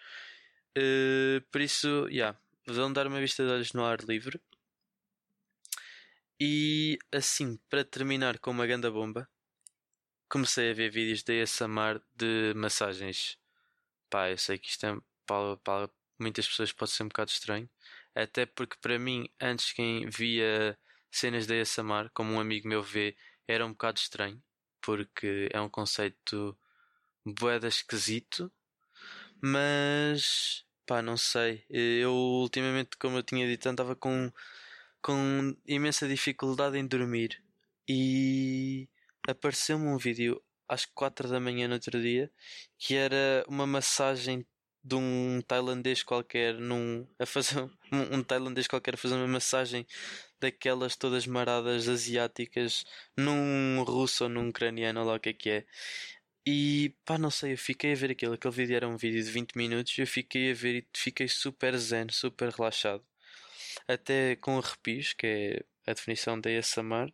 Uh, 0.78 1.42
por 1.52 1.62
isso, 1.62 2.08
já, 2.10 2.10
yeah, 2.12 2.40
vão 2.66 2.92
dar 2.94 3.08
uma 3.08 3.20
vista 3.20 3.46
de 3.46 3.52
olhos 3.52 3.74
no 3.74 3.86
ar 3.86 4.00
livre. 4.02 4.42
E 6.40 7.00
assim, 7.12 7.58
para 7.70 7.84
terminar 7.84 8.40
com 8.40 8.52
uma 8.52 8.68
ganda 8.68 8.92
bomba, 8.92 9.28
comecei 10.30 10.72
a 10.72 10.74
ver 10.74 10.92
vídeos 10.92 11.24
de 11.24 11.42
ASMR 11.42 12.02
de 12.16 12.54
massagens. 12.56 13.38
Pá, 14.10 14.30
eu 14.30 14.38
sei 14.38 14.58
que 14.58 14.70
isto 14.70 14.86
é, 14.86 14.98
para, 15.28 15.58
para 15.58 15.90
muitas 16.20 16.48
pessoas 16.48 16.72
pode 16.74 16.92
ser 16.92 17.04
um 17.04 17.10
bocado 17.10 17.32
estranho. 17.32 17.70
Até 18.16 18.46
porque 18.48 18.78
para 18.82 18.98
mim, 18.98 19.30
antes 19.40 19.74
quem 19.74 20.10
via 20.10 20.78
cenas 21.12 21.46
de 21.46 21.62
ASMR, 21.62 22.10
como 22.14 22.34
um 22.34 22.40
amigo 22.40 22.68
meu 22.68 22.82
vê, 22.82 23.16
era 23.48 23.66
um 23.66 23.72
bocado 23.72 24.00
estranho 24.00 24.42
porque 24.88 25.50
é 25.52 25.60
um 25.60 25.70
conceito 25.70 26.58
boeda 27.26 27.68
esquisito, 27.68 28.50
mas 29.42 30.66
pá, 30.86 31.02
não 31.02 31.18
sei. 31.18 31.66
Eu 31.70 32.14
ultimamente, 32.14 32.98
como 32.98 33.18
eu 33.18 33.24
tinha 33.24 33.46
dito, 33.46 33.68
andava 33.68 33.96
com, 33.98 34.32
com 35.02 35.56
imensa 35.66 36.08
dificuldade 36.08 36.78
em 36.78 36.88
dormir 36.88 37.44
e 37.88 38.88
apareceu-me 39.28 39.88
um 39.88 39.98
vídeo 39.98 40.42
às 40.70 40.86
4 40.86 41.28
da 41.28 41.40
manhã 41.40 41.68
no 41.68 41.76
outro 41.76 42.02
dia 42.02 42.32
que 42.78 42.96
era 42.96 43.44
uma 43.48 43.68
massagem 43.68 44.46
de 44.88 44.96
um 44.96 45.42
tailandês 45.46 46.02
qualquer 46.02 46.54
num, 46.56 47.06
a 47.20 47.26
fazer 47.26 47.60
um, 47.60 47.70
um 48.18 48.24
tailandês 48.24 48.68
qualquer 48.68 48.94
a 48.96 48.98
fazer 48.98 49.16
uma 49.16 49.28
massagem 49.28 49.86
daquelas 50.40 50.96
todas 50.96 51.28
maradas 51.28 51.90
asiáticas 51.90 52.86
num 53.18 53.84
russo 53.84 54.26
ou 54.26 54.30
num 54.30 54.50
ucraniano, 54.50 55.04
lá 55.04 55.16
o 55.16 55.20
que 55.20 55.30
é 55.30 55.34
que 55.34 55.50
é. 55.50 55.66
E 56.46 56.96
pá, 57.06 57.18
não 57.18 57.30
sei, 57.30 57.54
eu 57.54 57.58
fiquei 57.58 57.92
a 57.92 57.96
ver 57.96 58.12
aquilo. 58.12 58.34
Aquele 58.34 58.54
vídeo 58.54 58.76
era 58.78 58.88
um 58.88 58.96
vídeo 58.96 59.22
de 59.22 59.30
20 59.30 59.56
minutos. 59.58 59.98
Eu 59.98 60.08
fiquei 60.08 60.52
a 60.52 60.54
ver 60.54 60.76
e 60.78 60.88
fiquei 60.96 61.28
super 61.28 61.76
zen, 61.78 62.08
super 62.10 62.50
relaxado. 62.54 63.04
Até 63.88 64.38
com 64.38 64.58
arrepios, 64.58 65.14
que 65.14 65.28
é 65.28 65.92
a 65.92 65.94
definição 65.94 66.40
da 66.40 66.50
ASMR. 66.50 67.14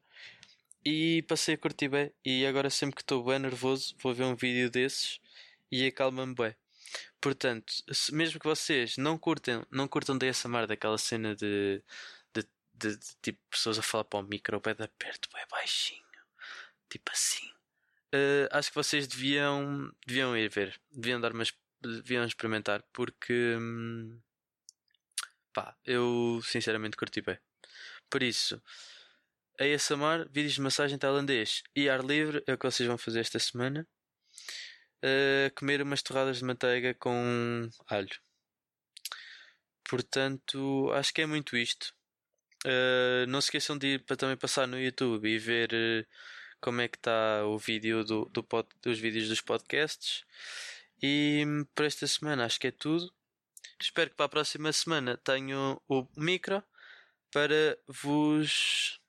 E 0.86 1.24
passei 1.28 1.56
a 1.56 1.58
curtir 1.58 1.90
bem. 1.90 2.12
E 2.24 2.46
agora, 2.46 2.70
sempre 2.70 2.96
que 2.98 3.02
estou 3.02 3.24
bem 3.24 3.40
nervoso, 3.40 3.96
vou 4.00 4.14
ver 4.14 4.26
um 4.26 4.36
vídeo 4.36 4.70
desses 4.70 5.20
e 5.72 5.88
acalma-me 5.88 6.36
bem. 6.36 6.56
Portanto, 7.22 7.74
mesmo 8.12 8.40
que 8.40 8.46
vocês 8.46 8.98
não 8.98 9.18
curtem, 9.18 9.66
não 9.72 9.88
curtam 9.88 10.18
da 10.18 10.28
ASMR, 10.28 10.68
daquela 10.68 10.98
cena 10.98 11.36
de 11.36 11.82
de, 12.74 12.98
de, 12.98 13.16
tipo 13.22 13.40
pessoas 13.50 13.80
a 13.80 13.82
falar 13.82 14.04
para 14.04 14.20
o 14.20 14.24
micro 14.24 14.60
de 14.60 14.88
perto, 14.98 15.30
bem 15.34 15.46
baixinho, 15.50 16.04
tipo 16.90 17.12
assim. 17.12 17.48
Uh, 18.14 18.48
acho 18.52 18.70
que 18.70 18.76
vocês 18.76 19.08
deviam, 19.08 19.92
deviam 20.06 20.38
ir 20.38 20.50
ver, 20.50 20.80
deviam 20.92 21.20
dar 21.20 21.32
uma, 21.34 21.44
deviam 21.82 22.26
experimentar 22.26 22.84
porque 22.94 23.56
hum, 23.58 24.20
pá, 25.54 25.76
eu 25.86 26.42
sinceramente 26.44 26.98
curti 26.98 27.22
bem. 27.22 27.40
Por 28.10 28.22
isso, 28.22 28.62
ASMR, 29.60 30.28
vídeos 30.32 30.54
de 30.54 30.62
massagem 30.62 30.98
tailandês 30.98 31.64
e 31.76 31.90
ar 31.90 32.04
livre 32.04 32.44
é 32.46 32.54
o 32.54 32.58
que 32.58 32.66
vocês 32.66 32.88
vão 32.88 32.98
fazer 32.98 33.22
esta 33.22 33.40
semana. 33.40 33.88
Uh, 35.04 35.54
comer 35.56 35.82
umas 35.82 36.02
torradas 36.02 36.38
de 36.38 36.46
manteiga 36.46 36.94
com 36.94 37.70
alho. 37.88 38.22
Portanto, 39.84 40.90
acho 40.94 41.14
que 41.14 41.22
é 41.22 41.26
muito 41.26 41.58
isto. 41.58 41.94
Uh, 42.66 43.28
não 43.28 43.42
se 43.42 43.48
esqueçam 43.48 43.78
de 43.78 43.96
ir 43.96 44.06
para 44.06 44.16
também 44.16 44.38
passar 44.38 44.66
no 44.66 44.80
YouTube 44.80 45.28
e 45.30 45.38
ver 45.38 45.74
uh, 45.74 46.08
como 46.62 46.80
é 46.80 46.88
que 46.88 46.98
está 46.98 47.46
o 47.46 47.58
vídeo 47.58 48.06
do, 48.06 48.26
do 48.26 48.42
pod, 48.42 48.70
dos 48.82 48.98
vídeos 48.98 49.28
dos 49.28 49.42
podcasts. 49.42 50.24
E 51.02 51.44
hum, 51.46 51.66
para 51.76 51.86
esta 51.86 52.08
semana 52.08 52.46
acho 52.46 52.60
que 52.60 52.68
é 52.68 52.72
tudo. 52.72 53.14
Espero 53.82 54.10
que 54.10 54.16
para 54.16 54.28
a 54.28 54.30
próxima 54.30 54.72
semana 54.72 55.18
tenham 55.18 55.82
o 55.90 56.08
micro 56.16 56.64
para 57.30 57.78
vos 57.88 59.02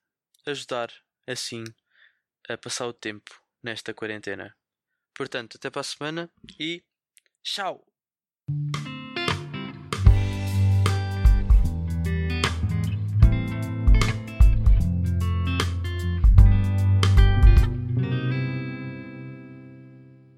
ajudar 0.45 0.93
assim 1.27 1.63
a 2.49 2.57
passar 2.59 2.89
o 2.89 2.93
tempo 2.93 3.41
nesta 3.63 3.95
quarentena. 3.95 4.57
Portanto, 5.15 5.57
até 5.57 5.71
para 5.71 5.81
a 5.81 5.85
semana 5.85 6.31
e 6.59 6.83
tchau! 7.43 7.87